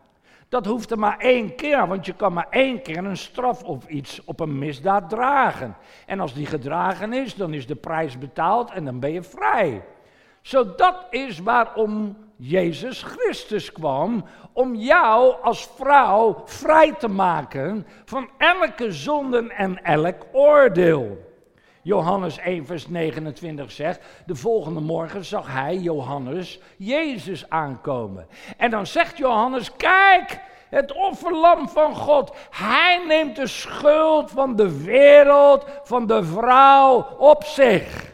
Dat 0.49 0.65
hoeft 0.65 0.91
er 0.91 0.99
maar 0.99 1.17
één 1.17 1.55
keer, 1.55 1.87
want 1.87 2.05
je 2.05 2.13
kan 2.13 2.33
maar 2.33 2.47
één 2.49 2.81
keer 2.81 2.97
een 2.97 3.17
straf 3.17 3.63
of 3.63 3.87
iets 3.87 4.23
op 4.23 4.39
een 4.39 4.57
misdaad 4.59 5.09
dragen. 5.09 5.75
En 6.05 6.19
als 6.19 6.33
die 6.33 6.45
gedragen 6.45 7.13
is, 7.13 7.35
dan 7.35 7.53
is 7.53 7.67
de 7.67 7.75
prijs 7.75 8.17
betaald 8.17 8.71
en 8.71 8.85
dan 8.85 8.99
ben 8.99 9.11
je 9.11 9.23
vrij. 9.23 9.85
Zo 10.41 10.75
dat 10.75 11.07
is 11.09 11.39
waarom 11.39 12.17
Jezus 12.35 13.03
Christus 13.03 13.71
kwam, 13.71 14.25
om 14.53 14.75
jou 14.75 15.35
als 15.41 15.69
vrouw 15.75 16.41
vrij 16.45 16.93
te 16.93 17.07
maken 17.07 17.87
van 18.05 18.29
elke 18.37 18.91
zonde 18.91 19.53
en 19.53 19.83
elk 19.83 20.25
oordeel. 20.31 21.31
Johannes 21.83 22.37
1, 22.37 22.65
vers 22.65 22.87
29 22.87 23.71
zegt, 23.71 24.01
de 24.25 24.35
volgende 24.35 24.79
morgen 24.79 25.25
zag 25.25 25.47
hij, 25.47 25.75
Johannes, 25.75 26.59
Jezus 26.77 27.49
aankomen. 27.49 28.27
En 28.57 28.69
dan 28.69 28.87
zegt 28.87 29.17
Johannes, 29.17 29.75
kijk, 29.75 30.39
het 30.69 30.93
offerlam 30.93 31.69
van 31.69 31.95
God. 31.95 32.35
Hij 32.49 33.03
neemt 33.07 33.35
de 33.35 33.47
schuld 33.47 34.31
van 34.31 34.55
de 34.55 34.83
wereld, 34.83 35.65
van 35.83 36.07
de 36.07 36.23
vrouw 36.23 37.07
op 37.17 37.43
zich. 37.43 38.11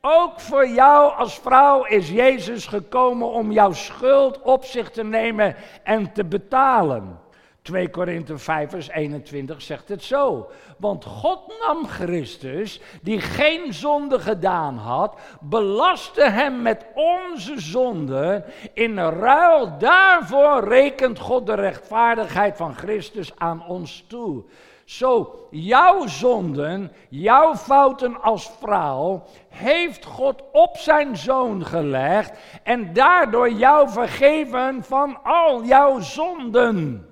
Ook 0.00 0.40
voor 0.40 0.68
jou 0.68 1.14
als 1.16 1.38
vrouw 1.38 1.84
is 1.84 2.10
Jezus 2.10 2.66
gekomen 2.66 3.28
om 3.28 3.52
jouw 3.52 3.72
schuld 3.72 4.42
op 4.42 4.64
zich 4.64 4.90
te 4.90 5.04
nemen 5.04 5.56
en 5.82 6.12
te 6.12 6.24
betalen. 6.24 7.20
2 7.68 7.90
Korinthe 7.90 8.38
5 8.38 8.70
vers 8.70 8.88
21 8.88 9.62
zegt 9.62 9.88
het 9.88 10.02
zo. 10.02 10.48
Want 10.76 11.04
God 11.04 11.40
nam 11.66 11.86
Christus, 11.86 12.80
die 13.02 13.20
geen 13.20 13.72
zonde 13.72 14.18
gedaan 14.18 14.76
had, 14.76 15.18
belastte 15.40 16.30
hem 16.30 16.62
met 16.62 16.86
onze 16.94 17.60
zonde. 17.60 18.44
In 18.72 18.98
ruil 18.98 19.78
daarvoor 19.78 20.68
rekent 20.68 21.18
God 21.18 21.46
de 21.46 21.54
rechtvaardigheid 21.54 22.56
van 22.56 22.74
Christus 22.74 23.32
aan 23.36 23.66
ons 23.66 24.04
toe. 24.08 24.44
Zo, 24.84 25.34
jouw 25.50 26.06
zonden, 26.06 26.92
jouw 27.08 27.56
fouten 27.56 28.22
als 28.22 28.50
vrouw, 28.60 29.22
heeft 29.48 30.04
God 30.04 30.42
op 30.52 30.76
zijn 30.76 31.16
zoon 31.16 31.66
gelegd 31.66 32.38
en 32.62 32.92
daardoor 32.92 33.50
jou 33.50 33.88
vergeven 33.88 34.84
van 34.84 35.22
al 35.22 35.64
jouw 35.64 36.00
zonden. 36.00 37.07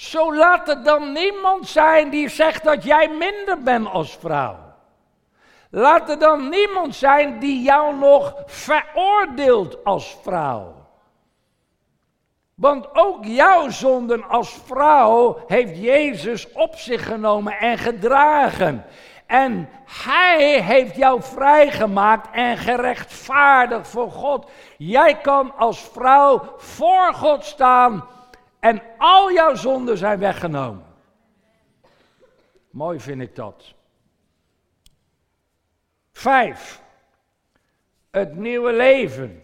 Zo 0.00 0.34
laat 0.34 0.68
er 0.68 0.82
dan 0.82 1.12
niemand 1.12 1.68
zijn 1.68 2.10
die 2.10 2.28
zegt 2.28 2.64
dat 2.64 2.84
jij 2.84 3.08
minder 3.08 3.62
bent 3.62 3.86
als 3.86 4.16
vrouw. 4.16 4.56
Laat 5.70 6.10
er 6.10 6.18
dan 6.18 6.48
niemand 6.48 6.94
zijn 6.94 7.38
die 7.38 7.62
jou 7.62 7.96
nog 7.96 8.34
veroordeelt 8.46 9.84
als 9.84 10.16
vrouw. 10.22 10.74
Want 12.54 12.88
ook 12.92 13.24
jouw 13.24 13.68
zonden 13.68 14.28
als 14.28 14.58
vrouw 14.66 15.44
heeft 15.46 15.78
Jezus 15.78 16.52
op 16.52 16.74
zich 16.74 17.06
genomen 17.06 17.52
en 17.52 17.78
gedragen. 17.78 18.84
En 19.26 19.68
hij 20.04 20.60
heeft 20.62 20.96
jou 20.96 21.22
vrijgemaakt 21.22 22.28
en 22.32 22.56
gerechtvaardigd 22.56 23.88
voor 23.88 24.10
God. 24.10 24.50
Jij 24.76 25.14
kan 25.14 25.52
als 25.56 25.80
vrouw 25.92 26.54
voor 26.56 27.14
God 27.14 27.44
staan 27.44 28.04
en 28.60 28.82
al 28.98 29.32
jouw 29.32 29.54
zonden 29.54 29.98
zijn 29.98 30.18
weggenomen. 30.18 30.84
Mooi 32.70 33.00
vind 33.00 33.20
ik 33.20 33.34
dat. 33.34 33.74
Vijf. 36.12 36.82
Het 38.10 38.36
nieuwe 38.36 38.72
leven. 38.72 39.42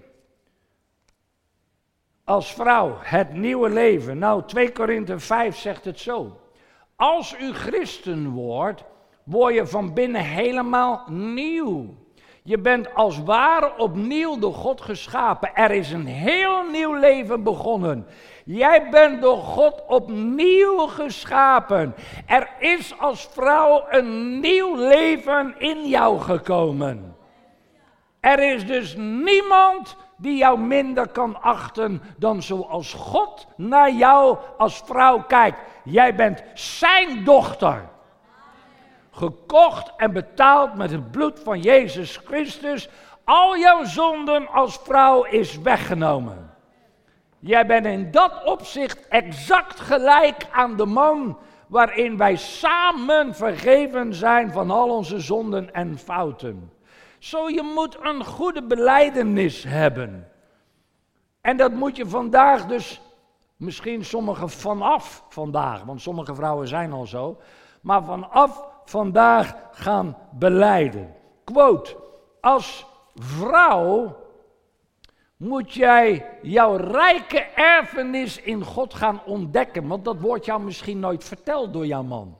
Als 2.24 2.52
vrouw, 2.52 2.96
het 3.00 3.32
nieuwe 3.32 3.68
leven. 3.68 4.18
Nou, 4.18 4.42
2 4.46 4.72
Korinthe 4.72 5.18
5 5.18 5.56
zegt 5.56 5.84
het 5.84 5.98
zo. 5.98 6.40
Als 6.96 7.38
u 7.40 7.52
christen 7.52 8.28
wordt, 8.28 8.84
word 9.24 9.54
je 9.54 9.66
van 9.66 9.94
binnen 9.94 10.24
helemaal 10.24 11.04
nieuw. 11.08 12.05
Je 12.46 12.58
bent 12.58 12.94
als 12.94 13.22
ware 13.22 13.72
opnieuw 13.76 14.38
door 14.38 14.54
God 14.54 14.80
geschapen. 14.80 15.54
Er 15.54 15.70
is 15.70 15.90
een 15.90 16.06
heel 16.06 16.62
nieuw 16.70 16.94
leven 16.94 17.42
begonnen. 17.42 18.06
Jij 18.44 18.88
bent 18.90 19.22
door 19.22 19.38
God 19.38 19.82
opnieuw 19.86 20.86
geschapen. 20.86 21.94
Er 22.26 22.48
is 22.58 22.98
als 22.98 23.28
vrouw 23.32 23.84
een 23.88 24.40
nieuw 24.40 24.76
leven 24.76 25.54
in 25.58 25.88
jou 25.88 26.20
gekomen. 26.20 27.16
Er 28.20 28.54
is 28.54 28.66
dus 28.66 28.96
niemand 28.96 29.96
die 30.16 30.36
jou 30.36 30.58
minder 30.58 31.08
kan 31.08 31.42
achten 31.42 32.02
dan 32.18 32.42
zoals 32.42 32.92
God 32.92 33.46
naar 33.56 33.92
jou 33.92 34.36
als 34.58 34.82
vrouw 34.84 35.22
kijkt. 35.22 35.58
Jij 35.84 36.14
bent 36.14 36.42
zijn 36.54 37.24
dochter. 37.24 37.94
Gekocht 39.16 39.92
en 39.96 40.12
betaald 40.12 40.74
met 40.74 40.90
het 40.90 41.10
bloed 41.10 41.40
van 41.40 41.60
Jezus 41.60 42.16
Christus. 42.24 42.88
Al 43.24 43.58
jouw 43.58 43.84
zonden 43.84 44.48
als 44.48 44.78
vrouw 44.84 45.24
is 45.24 45.58
weggenomen. 45.58 46.54
Jij 47.38 47.66
bent 47.66 47.86
in 47.86 48.10
dat 48.10 48.44
opzicht 48.44 49.08
exact 49.08 49.80
gelijk 49.80 50.46
aan 50.52 50.76
de 50.76 50.86
man 50.86 51.38
waarin 51.66 52.16
wij 52.16 52.36
samen 52.36 53.34
vergeven 53.34 54.14
zijn 54.14 54.52
van 54.52 54.70
al 54.70 54.90
onze 54.90 55.20
zonden 55.20 55.74
en 55.74 55.98
fouten. 55.98 56.72
Zo, 57.18 57.48
je 57.48 57.72
moet 57.74 57.96
een 58.00 58.24
goede 58.24 58.62
beleidenis 58.62 59.64
hebben. 59.64 60.28
En 61.40 61.56
dat 61.56 61.72
moet 61.72 61.96
je 61.96 62.06
vandaag 62.06 62.66
dus, 62.66 63.00
misschien 63.56 64.04
sommigen 64.04 64.50
vanaf 64.50 65.24
vandaag, 65.28 65.82
want 65.82 66.00
sommige 66.00 66.34
vrouwen 66.34 66.68
zijn 66.68 66.92
al 66.92 67.06
zo, 67.06 67.40
maar 67.80 68.02
vanaf 68.02 68.74
vandaag 68.86 69.56
gaan 69.72 70.16
beleiden. 70.32 71.14
Quote, 71.44 71.96
als 72.40 72.86
vrouw 73.14 74.16
moet 75.36 75.72
jij 75.72 76.26
jouw 76.42 76.76
rijke 76.76 77.40
erfenis 77.54 78.40
in 78.40 78.64
God 78.64 78.94
gaan 78.94 79.24
ontdekken, 79.24 79.86
want 79.86 80.04
dat 80.04 80.20
wordt 80.20 80.44
jou 80.44 80.62
misschien 80.62 80.98
nooit 80.98 81.24
verteld 81.24 81.72
door 81.72 81.86
jouw 81.86 82.02
man. 82.02 82.36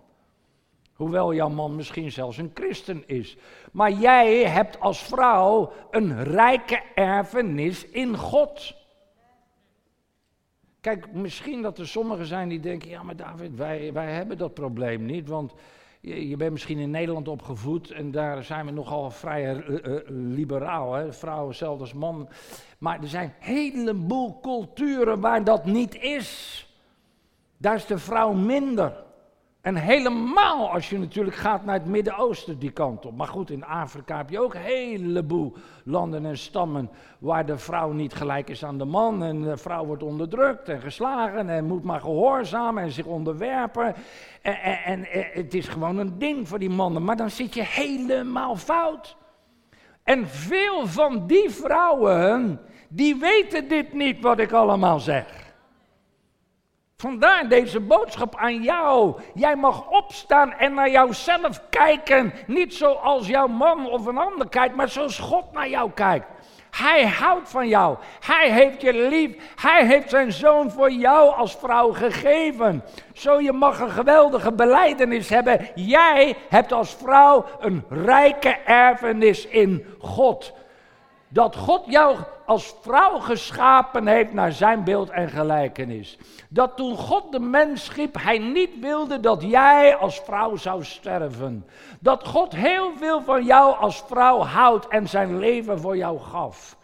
Hoewel 0.93 1.35
jouw 1.35 1.49
man 1.49 1.77
misschien 1.77 2.13
zelfs 2.13 2.37
een 2.37 2.51
christen 2.55 3.03
is. 3.07 3.37
Maar 3.73 3.93
jij 3.93 4.45
hebt 4.45 4.81
als 4.81 5.03
vrouw 5.03 5.73
een 5.91 6.25
rijke 6.25 6.83
erfenis 6.95 7.87
in 7.87 8.17
God. 8.17 8.75
Kijk, 10.81 11.13
misschien 11.13 11.63
dat 11.63 11.79
er 11.79 11.89
sommigen 11.89 12.27
zijn 12.27 12.49
die 12.49 12.61
denken: 12.61 12.89
ja, 12.89 13.03
maar 13.03 13.17
David, 13.17 13.57
wij, 13.57 13.93
wij 13.93 14.13
hebben 14.13 14.39
dat 14.39 14.55
probleem 14.55 15.05
niet. 15.05 15.29
Want 15.29 15.55
je, 16.07 16.37
bent 16.37 16.53
misschien 16.53 16.79
in 16.79 16.90
Nederland 16.90 17.29
opgevoed 17.29 17.90
en 17.90 18.11
daar 18.11 18.45
zijn 18.45 18.66
we 18.66 18.73
nogal 18.73 19.11
vrij 19.11 19.55
uh, 19.55 20.01
liberaal. 20.09 20.95
Hè? 20.95 21.12
Vrouwen 21.12 21.55
zelfs 21.55 21.81
als 21.81 21.92
man. 21.92 22.29
Maar 22.79 23.01
er 23.01 23.09
zijn 23.09 23.35
een 23.40 23.55
heleboel 23.55 24.40
culturen 24.40 25.21
waar 25.21 25.45
dat 25.45 25.64
niet 25.64 25.95
is. 25.95 26.61
Daar 27.57 27.75
is 27.75 27.87
de 27.87 27.99
vrouw 27.99 28.33
minder. 28.33 29.05
En 29.67 29.77
helemaal 29.77 30.71
als 30.71 30.91
je 30.91 30.99
natuurlijk 30.99 31.37
gaat 31.37 31.65
naar 31.65 31.75
het 31.75 31.87
Midden-Oosten 31.87 32.59
die 32.59 32.71
kant 32.71 33.07
op. 33.07 33.17
Maar 33.17 33.29
goed, 33.29 33.51
in 33.51 33.65
Afrika 33.65 34.17
heb 34.17 34.31
je 34.31 34.41
ook 34.41 34.55
een 34.55 34.61
heleboel 34.61 35.57
landen 35.85 36.27
en 36.27 36.39
stammen 36.39 36.91
waar 37.19 37.47
de 37.47 37.59
vrouw 37.59 37.93
niet 37.93 38.15
gelijk 38.15 38.49
is 38.49 38.65
aan 38.65 38.79
de 38.79 38.85
man. 38.85 39.23
En 39.23 39.43
de 39.43 39.57
vrouw 39.57 39.85
wordt 39.85 40.03
onderdrukt 40.03 40.69
en 40.69 40.81
geslagen 40.81 41.49
en 41.49 41.65
moet 41.65 41.83
maar 41.83 42.01
gehoorzamen 42.01 42.83
en 42.83 42.91
zich 42.91 43.05
onderwerpen. 43.05 43.95
En, 44.43 44.57
en, 44.63 44.85
en 44.85 45.07
het 45.33 45.55
is 45.55 45.69
gewoon 45.69 45.99
een 45.99 46.19
ding 46.19 46.49
voor 46.49 46.59
die 46.59 46.71
mannen. 46.71 47.05
Maar 47.05 47.17
dan 47.17 47.31
zit 47.31 47.55
je 47.55 47.65
helemaal 47.65 48.57
fout. 48.57 49.17
En 50.03 50.27
veel 50.29 50.87
van 50.87 51.27
die 51.27 51.51
vrouwen, 51.51 52.61
die 52.89 53.17
weten 53.17 53.69
dit 53.69 53.93
niet 53.93 54.23
wat 54.23 54.39
ik 54.39 54.53
allemaal 54.53 55.01
zeg. 55.01 55.46
Vandaar 56.99 57.49
deze 57.49 57.81
boodschap 57.81 58.37
aan 58.37 58.63
jou. 58.63 59.21
Jij 59.35 59.57
mag 59.57 59.89
opstaan 59.91 60.53
en 60.53 60.75
naar 60.75 60.91
jouzelf 60.91 61.61
kijken. 61.71 62.33
Niet 62.47 62.75
zoals 62.75 63.27
jouw 63.27 63.47
man 63.47 63.91
of 63.91 64.07
een 64.07 64.19
ander 64.19 64.49
kijkt, 64.49 64.77
maar 64.77 64.89
zoals 64.89 65.19
God 65.19 65.53
naar 65.53 65.69
jou 65.69 65.91
kijkt. 65.91 66.27
Hij 66.71 67.07
houdt 67.07 67.49
van 67.49 67.69
jou. 67.69 67.97
Hij 68.27 68.51
heeft 68.53 68.81
je 68.81 68.93
lief. 68.93 69.37
Hij 69.61 69.87
heeft 69.87 70.11
zijn 70.11 70.33
zoon 70.33 70.71
voor 70.71 70.91
jou 70.91 71.35
als 71.35 71.57
vrouw 71.57 71.93
gegeven. 71.93 72.85
Zo 73.13 73.41
je 73.41 73.53
mag 73.53 73.81
een 73.81 73.91
geweldige 73.91 74.53
beleidenis 74.53 75.29
hebben. 75.29 75.69
Jij 75.75 76.37
hebt 76.49 76.73
als 76.73 76.95
vrouw 76.95 77.45
een 77.61 77.85
rijke 77.89 78.57
erfenis 78.65 79.47
in 79.47 79.87
God. 79.99 80.53
Dat 81.29 81.57
God 81.57 81.85
jou 81.87 82.17
als 82.47 82.75
vrouw 82.81 83.19
geschapen 83.19 84.07
heeft 84.07 84.33
naar 84.33 84.53
zijn 84.53 84.85
beeld 84.85 85.11
en 85.11 85.29
gelijkenis. 85.29 86.19
Dat 86.49 86.77
toen 86.77 86.97
God 86.97 87.33
de 87.33 87.41
mens 87.41 87.85
schiep, 87.85 88.17
hij 88.23 88.39
niet 88.39 88.81
wilde 88.81 89.21
dat 89.21 89.43
jij 89.43 89.97
als 89.97 90.21
vrouw 90.21 90.57
zou 90.57 90.85
sterven. 90.85 91.67
Dat 92.01 92.27
God 92.27 92.53
heel 92.53 92.93
veel 92.97 93.23
van 93.23 93.45
jou 93.45 93.77
als 93.77 94.05
vrouw 94.07 94.39
houdt 94.39 94.89
en 94.89 95.09
zijn 95.09 95.39
leven 95.39 95.81
voor 95.81 95.97
jou 95.97 96.21
gaf. 96.21 96.77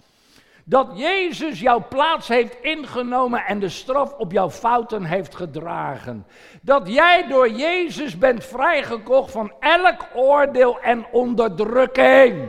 Dat 0.64 0.88
Jezus 0.94 1.61
jouw 1.61 1.85
plaats 1.88 2.28
heeft 2.28 2.57
ingenomen 2.61 3.44
en 3.44 3.59
de 3.59 3.68
straf 3.68 4.12
op 4.12 4.33
jouw 4.33 4.50
fouten 4.50 5.05
heeft 5.05 5.35
gedragen. 5.35 6.26
Dat 6.61 6.88
jij 6.88 7.26
door 7.28 7.50
Jezus 7.50 8.18
bent 8.18 8.44
vrijgekocht 8.44 9.31
van 9.31 9.52
elk 9.61 10.07
oordeel 10.14 10.81
en 10.81 11.07
onderdrukking. 11.12 12.48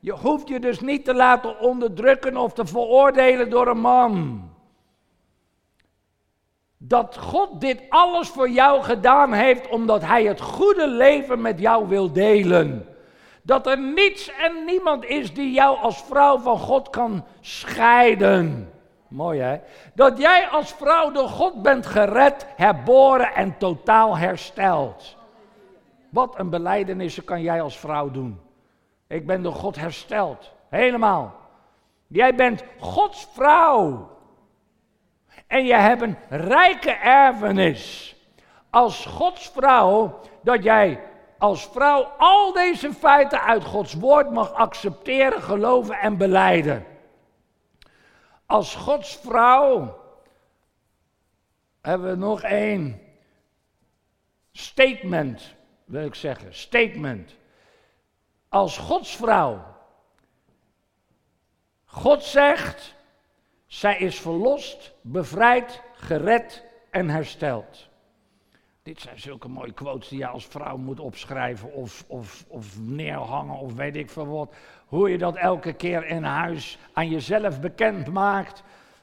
Je 0.00 0.12
hoeft 0.12 0.48
je 0.48 0.60
dus 0.60 0.80
niet 0.80 1.04
te 1.04 1.14
laten 1.14 1.58
onderdrukken 1.58 2.36
of 2.36 2.52
te 2.52 2.66
veroordelen 2.66 3.50
door 3.50 3.66
een 3.66 3.80
man. 3.80 4.42
Dat 6.76 7.16
God 7.18 7.60
dit 7.60 7.82
alles 7.88 8.28
voor 8.28 8.50
jou 8.50 8.82
gedaan 8.82 9.32
heeft 9.32 9.68
omdat 9.68 10.02
Hij 10.02 10.24
het 10.24 10.40
goede 10.40 10.88
leven 10.88 11.40
met 11.40 11.58
jou 11.58 11.88
wil 11.88 12.12
delen. 12.12 12.86
Dat 13.42 13.66
er 13.66 13.78
niets 13.80 14.32
en 14.32 14.64
niemand 14.64 15.04
is 15.04 15.34
die 15.34 15.52
jou 15.52 15.78
als 15.78 16.02
vrouw 16.02 16.38
van 16.38 16.58
God 16.58 16.90
kan 16.90 17.24
scheiden. 17.40 18.72
Mooi 19.08 19.40
hè? 19.40 19.60
Dat 19.94 20.18
jij 20.18 20.48
als 20.48 20.72
vrouw 20.72 21.10
door 21.10 21.28
God 21.28 21.62
bent 21.62 21.86
gered, 21.86 22.46
herboren 22.56 23.34
en 23.34 23.58
totaal 23.58 24.16
hersteld. 24.16 25.16
Wat 26.08 26.38
een 26.38 26.50
beleidenis 26.50 27.24
kan 27.24 27.42
jij 27.42 27.62
als 27.62 27.78
vrouw 27.78 28.10
doen. 28.10 28.40
Ik 29.10 29.26
ben 29.26 29.42
door 29.42 29.54
God 29.54 29.76
hersteld. 29.76 30.52
Helemaal. 30.68 31.34
Jij 32.06 32.34
bent 32.34 32.64
Gods 32.78 33.28
vrouw. 33.32 34.10
En 35.46 35.64
je 35.64 35.74
hebt 35.74 36.02
een 36.02 36.16
rijke 36.28 36.90
erfenis. 36.90 38.16
Als 38.70 39.06
Gods 39.06 39.48
vrouw, 39.48 40.20
dat 40.42 40.62
jij 40.62 41.00
als 41.38 41.68
vrouw 41.68 42.02
al 42.02 42.52
deze 42.52 42.92
feiten 42.92 43.42
uit 43.42 43.64
Gods 43.64 43.94
woord 43.94 44.30
mag 44.30 44.52
accepteren, 44.52 45.42
geloven 45.42 45.94
en 45.94 46.16
beleiden. 46.16 46.86
Als 48.46 48.74
Gods 48.74 49.16
vrouw 49.16 50.00
hebben 51.80 52.10
we 52.10 52.16
nog 52.16 52.42
één 52.42 53.00
statement, 54.52 55.54
wil 55.84 56.04
ik 56.04 56.14
zeggen. 56.14 56.54
Statement 56.54 57.38
als 58.50 58.78
Gods 58.78 59.16
vrouw. 59.16 59.64
God 61.84 62.22
zegt, 62.22 62.94
zij 63.66 63.98
is 63.98 64.20
verlost, 64.20 64.92
bevrijd, 65.00 65.82
gered 65.94 66.64
en 66.90 67.08
hersteld. 67.08 67.88
Dit 68.82 69.00
zijn 69.00 69.20
zulke 69.20 69.48
mooie 69.48 69.72
quotes 69.72 70.08
die 70.08 70.18
je 70.18 70.26
als 70.26 70.46
vrouw 70.46 70.76
moet 70.76 71.00
opschrijven 71.00 71.72
of, 71.72 72.04
of, 72.06 72.44
of 72.48 72.78
neerhangen 72.78 73.58
of 73.58 73.74
weet 73.74 73.96
ik 73.96 74.10
veel 74.10 74.26
wat. 74.26 74.54
Hoe 74.86 75.10
je 75.10 75.18
dat 75.18 75.36
elke 75.36 75.72
keer 75.72 76.06
in 76.06 76.22
huis 76.22 76.78
aan 76.92 77.08
jezelf 77.08 77.60
bekend 77.60 78.12
maakt, 78.12 78.62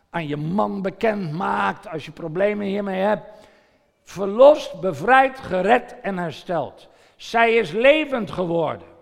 aan 0.10 0.28
je 0.28 0.38
man 0.38 0.82
bekend 0.82 1.32
maakt 1.32 1.88
als 1.88 2.06
je 2.06 2.12
problemen 2.12 2.66
hiermee 2.66 3.02
hebt. 3.02 3.48
Verlost, 4.04 4.80
bevrijd, 4.80 5.40
gered 5.40 5.96
en 6.02 6.18
hersteld. 6.18 6.88
Zij 7.16 7.54
is 7.54 7.72
levend 7.72 8.32
geworden. 8.32 8.97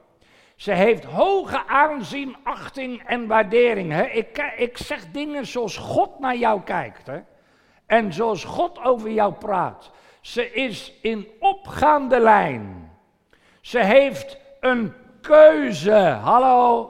Ze 0.56 0.72
heeft 0.72 1.04
hoge 1.04 1.68
aanzien, 1.68 2.36
achting 2.44 3.04
en 3.04 3.28
waardering. 3.28 3.92
Hè? 3.92 4.04
Ik, 4.04 4.54
ik 4.58 4.78
zeg 4.78 5.12
dingen 5.12 5.46
zoals 5.46 5.78
God 5.78 6.20
naar 6.20 6.36
jou 6.36 6.62
kijkt. 6.62 7.08
Hè? 7.08 7.20
En 7.86 8.14
zoals 8.14 8.44
God 8.44 8.80
over 8.84 9.12
jou 9.12 9.34
praat. 9.34 9.92
Ze 10.22 10.52
is 10.52 10.94
in 11.02 11.28
opgaande 11.40 12.20
lijn. 12.20 12.92
Ze 13.62 13.80
heeft 13.80 14.38
een 14.60 14.94
keuze. 15.22 16.20
Hallo. 16.22 16.90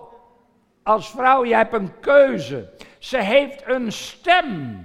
Als 0.84 1.10
vrouw, 1.10 1.46
je 1.46 1.56
hebt 1.56 1.74
een 1.74 2.00
keuze. 2.00 2.74
Ze 3.00 3.18
heeft 3.18 3.68
een 3.68 3.92
stem. 3.92 4.84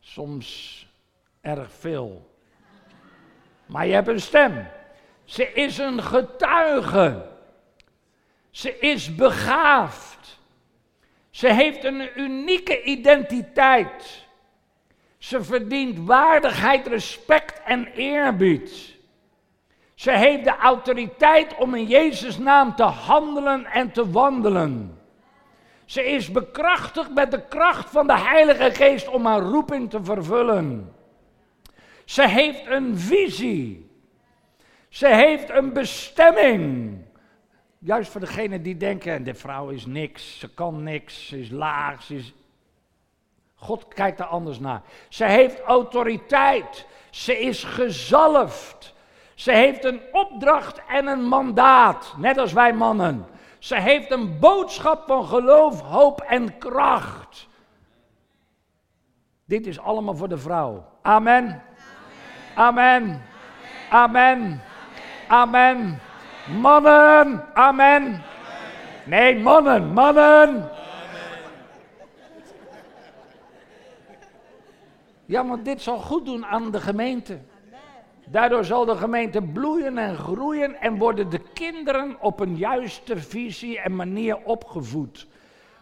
Soms 0.00 0.86
erg 1.40 1.72
veel. 1.72 2.30
Maar 3.66 3.86
je 3.86 3.92
hebt 3.92 4.08
een 4.08 4.20
stem. 4.20 4.66
Ze 5.24 5.52
is 5.52 5.78
een 5.78 6.02
getuige. 6.02 7.26
Ze 8.50 8.78
is 8.78 9.14
begaafd. 9.14 10.38
Ze 11.30 11.52
heeft 11.52 11.84
een 11.84 12.20
unieke 12.20 12.82
identiteit. 12.82 14.26
Ze 15.18 15.44
verdient 15.44 15.98
waardigheid, 15.98 16.86
respect 16.86 17.62
en 17.64 17.86
eerbied. 17.86 18.96
Ze 19.94 20.10
heeft 20.10 20.44
de 20.44 20.56
autoriteit 20.56 21.54
om 21.54 21.74
in 21.74 21.86
Jezus' 21.86 22.38
naam 22.38 22.76
te 22.76 22.82
handelen 22.82 23.64
en 23.64 23.92
te 23.92 24.10
wandelen. 24.10 25.00
Ze 25.84 26.04
is 26.04 26.32
bekrachtigd 26.32 27.14
met 27.14 27.30
de 27.30 27.48
kracht 27.48 27.90
van 27.90 28.06
de 28.06 28.18
Heilige 28.18 28.70
Geest 28.70 29.08
om 29.08 29.26
haar 29.26 29.40
roeping 29.40 29.90
te 29.90 30.04
vervullen. 30.04 30.94
Ze 32.04 32.28
heeft 32.28 32.66
een 32.66 32.98
visie. 32.98 33.90
Ze 34.92 35.08
heeft 35.08 35.50
een 35.50 35.72
bestemming. 35.72 36.96
Juist 37.78 38.10
voor 38.10 38.20
degenen 38.20 38.62
die 38.62 38.76
denken, 38.76 39.24
de 39.24 39.34
vrouw 39.34 39.68
is 39.68 39.86
niks, 39.86 40.38
ze 40.38 40.54
kan 40.54 40.82
niks, 40.82 41.26
ze 41.26 41.40
is 41.40 41.50
laag, 41.50 42.10
is... 42.10 42.34
God 43.54 43.88
kijkt 43.88 44.20
er 44.20 44.26
anders 44.26 44.58
naar. 44.58 44.82
Ze 45.08 45.24
heeft 45.24 45.60
autoriteit. 45.60 46.86
Ze 47.10 47.38
is 47.38 47.64
gezalfd. 47.64 48.94
Ze 49.34 49.52
heeft 49.52 49.84
een 49.84 50.00
opdracht 50.12 50.80
en 50.88 51.06
een 51.06 51.24
mandaat, 51.24 52.14
net 52.16 52.38
als 52.38 52.52
wij 52.52 52.72
mannen. 52.72 53.26
Ze 53.58 53.80
heeft 53.80 54.10
een 54.10 54.38
boodschap 54.38 55.06
van 55.06 55.26
geloof, 55.26 55.80
hoop 55.80 56.20
en 56.20 56.58
kracht. 56.58 57.48
Dit 59.44 59.66
is 59.66 59.78
allemaal 59.78 60.16
voor 60.16 60.28
de 60.28 60.38
vrouw. 60.38 60.84
Amen. 61.02 61.62
Amen. 62.54 63.22
Amen. 63.90 64.62
Amen. 65.28 66.00
Mannen. 66.60 67.44
Amen. 67.54 68.22
Nee, 69.04 69.38
mannen. 69.38 69.92
Mannen. 69.92 70.70
Ja, 75.24 75.46
want 75.46 75.64
dit 75.64 75.82
zal 75.82 75.98
goed 75.98 76.24
doen 76.24 76.46
aan 76.46 76.70
de 76.70 76.80
gemeente. 76.80 77.38
Daardoor 78.26 78.64
zal 78.64 78.84
de 78.84 78.96
gemeente 78.96 79.42
bloeien 79.42 79.98
en 79.98 80.16
groeien 80.16 80.80
en 80.80 80.98
worden 80.98 81.30
de 81.30 81.40
kinderen 81.52 82.16
op 82.20 82.40
een 82.40 82.56
juiste 82.56 83.16
visie 83.16 83.80
en 83.80 83.96
manier 83.96 84.38
opgevoed. 84.44 85.26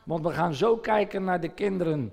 Want 0.05 0.25
we 0.25 0.33
gaan 0.33 0.55
zo 0.55 0.77
kijken 0.77 1.25
naar 1.25 1.41
de 1.41 1.49
kinderen 1.49 2.13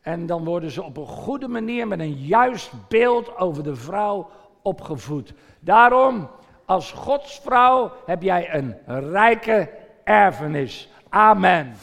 en 0.00 0.26
dan 0.26 0.44
worden 0.44 0.70
ze 0.70 0.82
op 0.82 0.96
een 0.96 1.06
goede 1.06 1.48
manier 1.48 1.88
met 1.88 2.00
een 2.00 2.14
juist 2.14 2.72
beeld 2.88 3.36
over 3.36 3.62
de 3.62 3.76
vrouw 3.76 4.30
opgevoed. 4.62 5.32
Daarom, 5.60 6.28
als 6.66 6.92
Godsvrouw 6.92 7.92
heb 8.06 8.22
jij 8.22 8.54
een 8.54 8.76
rijke 8.86 9.70
erfenis. 10.04 10.88
Amen. 11.08 11.76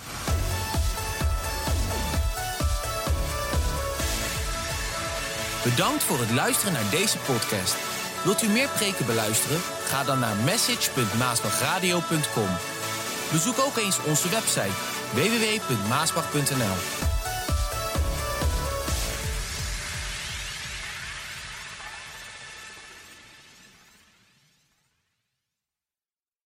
Bedankt 5.63 6.03
voor 6.03 6.19
het 6.19 6.31
luisteren 6.31 6.73
naar 6.73 6.89
deze 6.91 7.17
podcast. 7.17 7.77
Wilt 8.23 8.43
u 8.43 8.47
meer 8.47 8.69
preken 8.69 9.05
beluisteren? 9.05 9.59
Ga 9.59 10.03
dan 10.03 10.19
naar 10.19 10.35
message.maasbachradio.com. 10.45 12.49
Bezoek 13.31 13.59
ook 13.59 13.77
eens 13.77 14.03
onze 14.03 14.29
website 14.29 14.73
www.maasbach.nl. 15.13 17.08